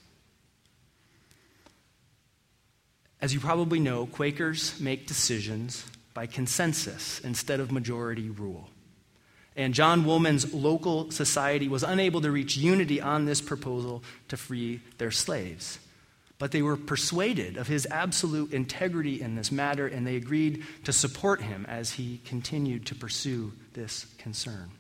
As 3.23 3.33
you 3.33 3.39
probably 3.39 3.79
know, 3.79 4.07
Quakers 4.07 4.79
make 4.81 5.07
decisions 5.07 5.87
by 6.13 6.27
consensus 6.27 7.21
instead 7.21 7.61
of 7.61 7.71
majority 7.71 8.29
rule. 8.29 8.69
And 9.55 9.75
John 9.75 10.05
Woolman's 10.05 10.53
local 10.53 11.13
society 11.13 11.69
was 11.69 11.85
unable 11.85 12.21
to 12.23 12.33
reach 12.33 12.57
unity 12.57 13.01
on 13.01 13.25
this 13.25 13.41
proposal 13.41 14.03
to 14.27 14.37
free 14.37 14.81
their 14.99 15.13
slaves. 15.13 15.79
But 16.39 16.51
they 16.51 16.63
were 16.63 16.77
persuaded 16.77 17.57
of 17.57 17.69
his 17.69 17.87
absolute 17.93 18.53
integrity 18.53 19.21
in 19.21 19.37
this 19.37 19.53
matter, 19.53 19.87
and 19.87 20.05
they 20.05 20.17
agreed 20.17 20.65
to 20.83 20.93
support 20.93 21.41
him 21.41 21.65
as 21.69 21.93
he 21.93 22.21
continued 22.25 22.87
to 22.87 22.97
pursue 22.97 23.53
this 23.75 24.07
concern. 24.19 24.73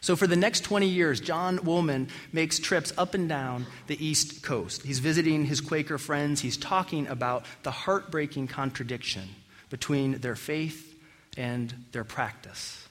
So, 0.00 0.14
for 0.14 0.26
the 0.26 0.36
next 0.36 0.60
20 0.60 0.86
years, 0.86 1.20
John 1.20 1.64
Woolman 1.64 2.08
makes 2.32 2.58
trips 2.58 2.92
up 2.96 3.14
and 3.14 3.28
down 3.28 3.66
the 3.88 4.04
East 4.04 4.42
Coast. 4.42 4.82
He's 4.82 5.00
visiting 5.00 5.44
his 5.44 5.60
Quaker 5.60 5.98
friends, 5.98 6.40
he's 6.40 6.56
talking 6.56 7.06
about 7.08 7.44
the 7.62 7.70
heartbreaking 7.70 8.48
contradiction 8.48 9.28
between 9.70 10.18
their 10.18 10.36
faith 10.36 10.94
and 11.36 11.72
their 11.92 12.04
practice. 12.04 12.86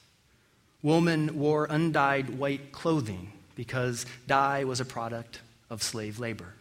Woolman 0.82 1.38
wore 1.38 1.66
undyed 1.66 2.38
white 2.38 2.72
clothing 2.72 3.32
because 3.54 4.06
dye 4.26 4.64
was 4.64 4.80
a 4.80 4.84
product 4.84 5.40
of 5.70 5.82
slave 5.82 6.18
labor. 6.18 6.54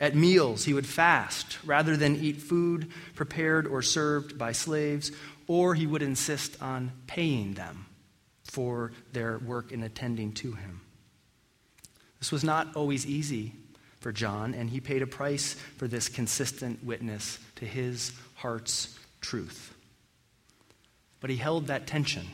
At 0.00 0.14
meals, 0.14 0.64
he 0.64 0.74
would 0.74 0.86
fast 0.86 1.58
rather 1.64 1.96
than 1.96 2.16
eat 2.16 2.42
food 2.42 2.90
prepared 3.14 3.66
or 3.66 3.80
served 3.80 4.36
by 4.36 4.52
slaves, 4.52 5.10
or 5.46 5.74
he 5.74 5.86
would 5.86 6.02
insist 6.02 6.60
on 6.62 6.92
paying 7.06 7.54
them 7.54 7.86
for 8.54 8.92
their 9.12 9.38
work 9.38 9.72
in 9.72 9.82
attending 9.82 10.32
to 10.32 10.52
him. 10.52 10.80
This 12.18 12.32
was 12.32 12.44
not 12.44 12.74
always 12.76 13.06
easy 13.06 13.52
for 14.00 14.12
John, 14.12 14.54
and 14.54 14.70
he 14.70 14.80
paid 14.80 15.02
a 15.02 15.06
price 15.06 15.54
for 15.76 15.88
this 15.88 16.08
consistent 16.08 16.84
witness 16.84 17.38
to 17.56 17.66
his 17.66 18.12
heart's 18.34 18.98
truth. 19.20 19.74
But 21.20 21.30
he 21.30 21.36
held 21.36 21.66
that 21.66 21.86
tension 21.86 22.26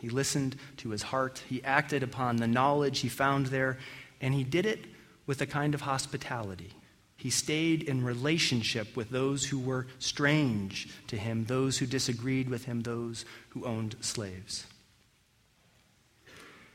he 0.00 0.08
listened 0.08 0.56
to 0.78 0.90
his 0.90 1.02
heart. 1.02 1.42
He 1.48 1.62
acted 1.62 2.02
upon 2.02 2.36
the 2.36 2.46
knowledge 2.46 3.00
he 3.00 3.08
found 3.08 3.46
there, 3.46 3.78
and 4.20 4.32
he 4.32 4.44
did 4.44 4.64
it 4.64 4.86
with 5.26 5.42
a 5.42 5.46
kind 5.46 5.74
of 5.74 5.82
hospitality. 5.82 6.72
He 7.16 7.28
stayed 7.28 7.82
in 7.82 8.02
relationship 8.02 8.96
with 8.96 9.10
those 9.10 9.44
who 9.44 9.58
were 9.58 9.86
strange 9.98 10.88
to 11.08 11.18
him, 11.18 11.44
those 11.44 11.76
who 11.76 11.84
disagreed 11.84 12.48
with 12.48 12.64
him, 12.64 12.80
those 12.80 13.26
who 13.50 13.66
owned 13.66 13.96
slaves. 14.00 14.66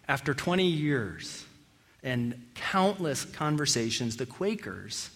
After 0.08 0.34
20 0.34 0.66
years 0.66 1.46
and 2.04 2.48
countless 2.54 3.26
conversations, 3.26 4.18
the 4.18 4.26
Quakers, 4.26 5.10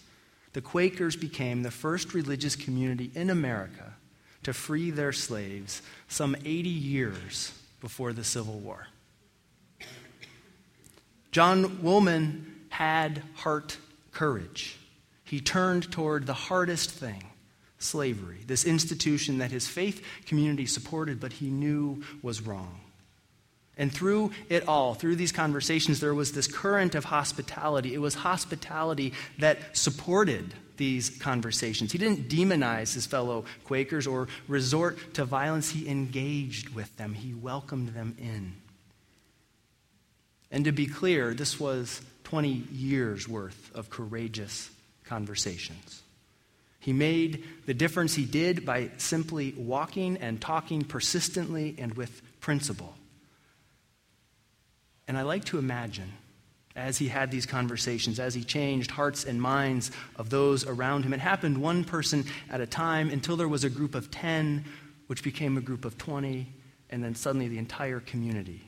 the 0.52 0.60
Quakers 0.60 1.16
became 1.16 1.62
the 1.62 1.70
first 1.70 2.12
religious 2.12 2.56
community 2.56 3.10
in 3.14 3.30
America 3.30 3.94
to 4.42 4.52
free 4.52 4.90
their 4.90 5.12
slaves 5.12 5.82
some 6.08 6.34
80 6.44 6.68
years 6.68 7.52
before 7.80 8.12
the 8.12 8.24
Civil 8.24 8.58
War. 8.58 8.88
John 11.30 11.82
Woolman 11.82 12.66
had 12.70 13.22
heart 13.34 13.76
courage. 14.10 14.76
He 15.24 15.40
turned 15.40 15.92
toward 15.92 16.26
the 16.26 16.34
hardest 16.34 16.90
thing 16.90 17.24
slavery, 17.78 18.38
this 18.46 18.64
institution 18.64 19.38
that 19.38 19.50
his 19.50 19.66
faith 19.66 20.04
community 20.26 20.66
supported, 20.66 21.20
but 21.20 21.32
he 21.32 21.50
knew 21.50 22.02
was 22.22 22.42
wrong. 22.42 22.80
And 23.80 23.90
through 23.90 24.32
it 24.50 24.68
all, 24.68 24.92
through 24.92 25.16
these 25.16 25.32
conversations, 25.32 26.00
there 26.00 26.14
was 26.14 26.32
this 26.32 26.46
current 26.46 26.94
of 26.94 27.06
hospitality. 27.06 27.94
It 27.94 28.00
was 28.00 28.14
hospitality 28.14 29.14
that 29.38 29.74
supported 29.74 30.52
these 30.76 31.08
conversations. 31.08 31.90
He 31.90 31.96
didn't 31.96 32.28
demonize 32.28 32.92
his 32.92 33.06
fellow 33.06 33.46
Quakers 33.64 34.06
or 34.06 34.28
resort 34.48 35.14
to 35.14 35.24
violence. 35.24 35.70
He 35.70 35.88
engaged 35.88 36.74
with 36.74 36.94
them, 36.98 37.14
he 37.14 37.32
welcomed 37.32 37.94
them 37.94 38.16
in. 38.18 38.52
And 40.50 40.66
to 40.66 40.72
be 40.72 40.86
clear, 40.86 41.32
this 41.32 41.58
was 41.58 42.02
20 42.24 42.50
years 42.50 43.26
worth 43.26 43.70
of 43.74 43.88
courageous 43.88 44.68
conversations. 45.04 46.02
He 46.80 46.92
made 46.92 47.44
the 47.64 47.72
difference 47.72 48.14
he 48.14 48.26
did 48.26 48.66
by 48.66 48.90
simply 48.98 49.54
walking 49.56 50.18
and 50.18 50.38
talking 50.38 50.84
persistently 50.84 51.76
and 51.78 51.94
with 51.94 52.20
principle. 52.42 52.94
And 55.10 55.18
I 55.18 55.22
like 55.22 55.44
to 55.46 55.58
imagine 55.58 56.12
as 56.76 56.98
he 56.98 57.08
had 57.08 57.32
these 57.32 57.44
conversations, 57.44 58.20
as 58.20 58.32
he 58.32 58.44
changed 58.44 58.92
hearts 58.92 59.24
and 59.24 59.42
minds 59.42 59.90
of 60.14 60.30
those 60.30 60.64
around 60.64 61.02
him. 61.02 61.12
It 61.12 61.18
happened 61.18 61.58
one 61.58 61.82
person 61.82 62.26
at 62.48 62.60
a 62.60 62.66
time 62.66 63.10
until 63.10 63.36
there 63.36 63.48
was 63.48 63.64
a 63.64 63.70
group 63.70 63.96
of 63.96 64.12
10, 64.12 64.64
which 65.08 65.24
became 65.24 65.56
a 65.56 65.60
group 65.60 65.84
of 65.84 65.98
20, 65.98 66.46
and 66.90 67.02
then 67.02 67.16
suddenly 67.16 67.48
the 67.48 67.58
entire 67.58 67.98
community 67.98 68.62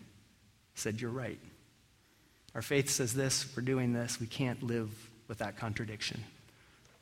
said, 0.75 1.01
You're 1.01 1.13
right. 1.13 1.39
Our 2.57 2.63
faith 2.63 2.91
says 2.91 3.15
this, 3.15 3.47
we're 3.57 3.63
doing 3.63 3.93
this, 3.93 4.19
we 4.19 4.27
can't 4.27 4.65
live 4.65 4.91
with 5.29 5.39
that 5.39 5.57
contradiction 5.57 6.25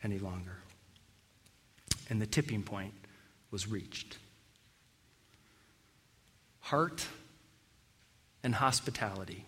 any 0.05 0.19
longer. 0.19 0.59
And 2.11 2.21
the 2.21 2.27
tipping 2.27 2.63
point 2.63 2.93
was 3.51 3.67
reached. 3.67 4.19
Heart 6.61 7.07
and 8.43 8.55
hospitality 8.55 9.45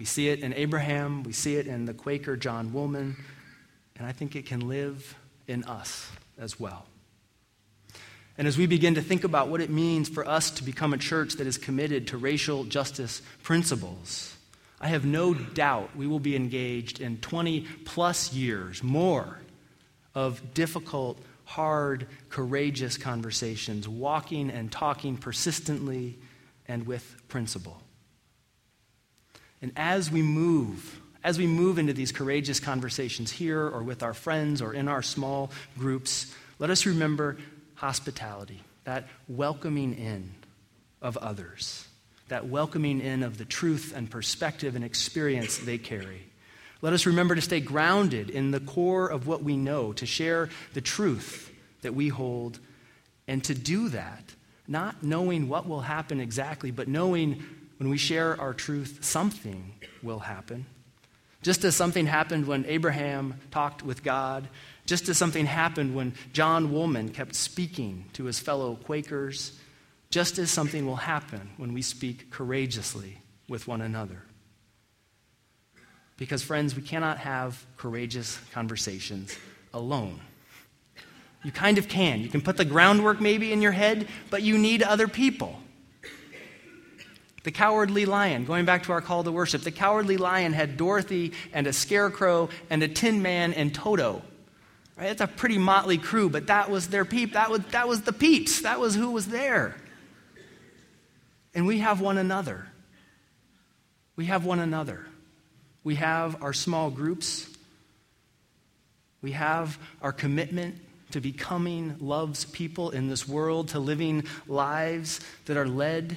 we 0.00 0.06
see 0.06 0.30
it 0.30 0.40
in 0.40 0.54
Abraham, 0.54 1.24
we 1.24 1.32
see 1.32 1.56
it 1.56 1.66
in 1.66 1.84
the 1.84 1.92
Quaker 1.92 2.34
John 2.34 2.72
Woolman, 2.72 3.22
and 3.98 4.06
I 4.06 4.12
think 4.12 4.34
it 4.34 4.46
can 4.46 4.66
live 4.66 5.14
in 5.46 5.62
us 5.64 6.10
as 6.38 6.58
well. 6.58 6.86
And 8.38 8.48
as 8.48 8.56
we 8.56 8.64
begin 8.64 8.94
to 8.94 9.02
think 9.02 9.24
about 9.24 9.48
what 9.48 9.60
it 9.60 9.68
means 9.68 10.08
for 10.08 10.26
us 10.26 10.52
to 10.52 10.64
become 10.64 10.94
a 10.94 10.96
church 10.96 11.34
that 11.34 11.46
is 11.46 11.58
committed 11.58 12.06
to 12.06 12.16
racial 12.16 12.64
justice 12.64 13.20
principles, 13.42 14.34
I 14.80 14.88
have 14.88 15.04
no 15.04 15.34
doubt 15.34 15.94
we 15.94 16.06
will 16.06 16.18
be 16.18 16.34
engaged 16.34 16.98
in 16.98 17.18
20 17.18 17.66
plus 17.84 18.32
years 18.32 18.82
more 18.82 19.36
of 20.14 20.54
difficult, 20.54 21.18
hard, 21.44 22.06
courageous 22.30 22.96
conversations, 22.96 23.86
walking 23.86 24.48
and 24.48 24.72
talking 24.72 25.18
persistently 25.18 26.16
and 26.70 26.86
with 26.86 27.16
principle. 27.28 27.82
And 29.60 29.72
as 29.76 30.10
we 30.10 30.22
move, 30.22 31.00
as 31.24 31.36
we 31.36 31.46
move 31.46 31.78
into 31.78 31.92
these 31.92 32.12
courageous 32.12 32.60
conversations 32.60 33.30
here 33.30 33.60
or 33.60 33.82
with 33.82 34.02
our 34.04 34.14
friends 34.14 34.62
or 34.62 34.72
in 34.72 34.86
our 34.86 35.02
small 35.02 35.50
groups, 35.76 36.32
let 36.60 36.70
us 36.70 36.86
remember 36.86 37.36
hospitality, 37.74 38.62
that 38.84 39.08
welcoming 39.28 39.94
in 39.94 40.32
of 41.02 41.16
others, 41.16 41.86
that 42.28 42.46
welcoming 42.46 43.00
in 43.00 43.24
of 43.24 43.36
the 43.36 43.44
truth 43.44 43.92
and 43.94 44.08
perspective 44.08 44.76
and 44.76 44.84
experience 44.84 45.58
they 45.58 45.76
carry. 45.76 46.22
Let 46.82 46.92
us 46.92 47.04
remember 47.04 47.34
to 47.34 47.42
stay 47.42 47.60
grounded 47.60 48.30
in 48.30 48.52
the 48.52 48.60
core 48.60 49.08
of 49.08 49.26
what 49.26 49.42
we 49.42 49.56
know, 49.56 49.92
to 49.94 50.06
share 50.06 50.48
the 50.72 50.80
truth 50.80 51.52
that 51.82 51.94
we 51.94 52.08
hold, 52.08 52.60
and 53.26 53.42
to 53.44 53.54
do 53.54 53.88
that, 53.88 54.34
not 54.70 55.02
knowing 55.02 55.48
what 55.48 55.68
will 55.68 55.80
happen 55.80 56.20
exactly, 56.20 56.70
but 56.70 56.88
knowing 56.88 57.42
when 57.78 57.90
we 57.90 57.98
share 57.98 58.40
our 58.40 58.54
truth, 58.54 58.98
something 59.02 59.74
will 60.02 60.20
happen. 60.20 60.64
Just 61.42 61.64
as 61.64 61.74
something 61.74 62.06
happened 62.06 62.46
when 62.46 62.64
Abraham 62.66 63.34
talked 63.50 63.82
with 63.82 64.04
God, 64.04 64.48
just 64.86 65.08
as 65.08 65.18
something 65.18 65.44
happened 65.44 65.94
when 65.94 66.14
John 66.32 66.72
Woolman 66.72 67.08
kept 67.08 67.34
speaking 67.34 68.04
to 68.12 68.24
his 68.24 68.38
fellow 68.38 68.76
Quakers, 68.76 69.58
just 70.10 70.38
as 70.38 70.50
something 70.50 70.86
will 70.86 70.96
happen 70.96 71.50
when 71.56 71.72
we 71.72 71.82
speak 71.82 72.30
courageously 72.30 73.18
with 73.48 73.66
one 73.66 73.80
another. 73.80 74.22
Because, 76.16 76.42
friends, 76.42 76.76
we 76.76 76.82
cannot 76.82 77.18
have 77.18 77.64
courageous 77.76 78.38
conversations 78.52 79.36
alone. 79.72 80.20
You 81.42 81.52
kind 81.52 81.78
of 81.78 81.88
can. 81.88 82.20
You 82.20 82.28
can 82.28 82.42
put 82.42 82.56
the 82.56 82.64
groundwork 82.64 83.20
maybe 83.20 83.52
in 83.52 83.62
your 83.62 83.72
head, 83.72 84.08
but 84.28 84.42
you 84.42 84.58
need 84.58 84.82
other 84.82 85.08
people. 85.08 85.58
The 87.42 87.50
cowardly 87.50 88.04
lion, 88.04 88.44
going 88.44 88.66
back 88.66 88.82
to 88.84 88.92
our 88.92 89.00
call 89.00 89.24
to 89.24 89.32
worship, 89.32 89.62
the 89.62 89.70
cowardly 89.70 90.18
lion 90.18 90.52
had 90.52 90.76
Dorothy 90.76 91.32
and 91.54 91.66
a 91.66 91.72
scarecrow 91.72 92.50
and 92.68 92.82
a 92.82 92.88
tin 92.88 93.22
man 93.22 93.54
and 93.54 93.74
Toto. 93.74 94.22
Right? 94.98 95.06
That's 95.06 95.22
a 95.22 95.26
pretty 95.26 95.56
motley 95.56 95.96
crew, 95.96 96.28
but 96.28 96.48
that 96.48 96.70
was 96.70 96.88
their 96.88 97.06
peep. 97.06 97.32
That 97.32 97.50
was, 97.50 97.60
that 97.70 97.88
was 97.88 98.02
the 98.02 98.12
peeps. 98.12 98.60
That 98.60 98.78
was 98.78 98.94
who 98.94 99.10
was 99.12 99.28
there. 99.28 99.74
And 101.54 101.66
we 101.66 101.78
have 101.78 102.02
one 102.02 102.18
another. 102.18 102.66
We 104.16 104.26
have 104.26 104.44
one 104.44 104.58
another. 104.58 105.06
We 105.82 105.94
have 105.94 106.42
our 106.42 106.52
small 106.52 106.90
groups. 106.90 107.48
We 109.22 109.32
have 109.32 109.78
our 110.02 110.12
commitment 110.12 110.76
to 111.12 111.20
becoming 111.20 111.96
love's 112.00 112.44
people 112.44 112.90
in 112.90 113.08
this 113.08 113.26
world, 113.28 113.68
to 113.68 113.78
living 113.78 114.24
lives 114.46 115.20
that 115.46 115.56
are 115.56 115.68
led 115.68 116.16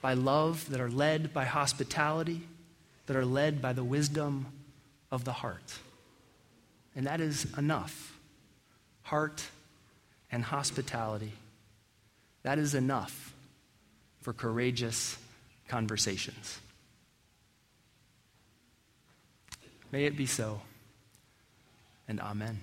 by 0.00 0.14
love, 0.14 0.68
that 0.70 0.80
are 0.80 0.90
led 0.90 1.32
by 1.32 1.44
hospitality, 1.44 2.42
that 3.06 3.16
are 3.16 3.24
led 3.24 3.62
by 3.62 3.72
the 3.72 3.84
wisdom 3.84 4.46
of 5.10 5.24
the 5.24 5.32
heart. 5.32 5.78
And 6.94 7.06
that 7.06 7.20
is 7.20 7.46
enough. 7.56 8.18
Heart 9.02 9.44
and 10.30 10.42
hospitality. 10.42 11.32
That 12.42 12.58
is 12.58 12.74
enough 12.74 13.34
for 14.20 14.32
courageous 14.32 15.16
conversations. 15.68 16.58
May 19.90 20.06
it 20.06 20.16
be 20.16 20.26
so, 20.26 20.60
and 22.08 22.18
amen. 22.18 22.58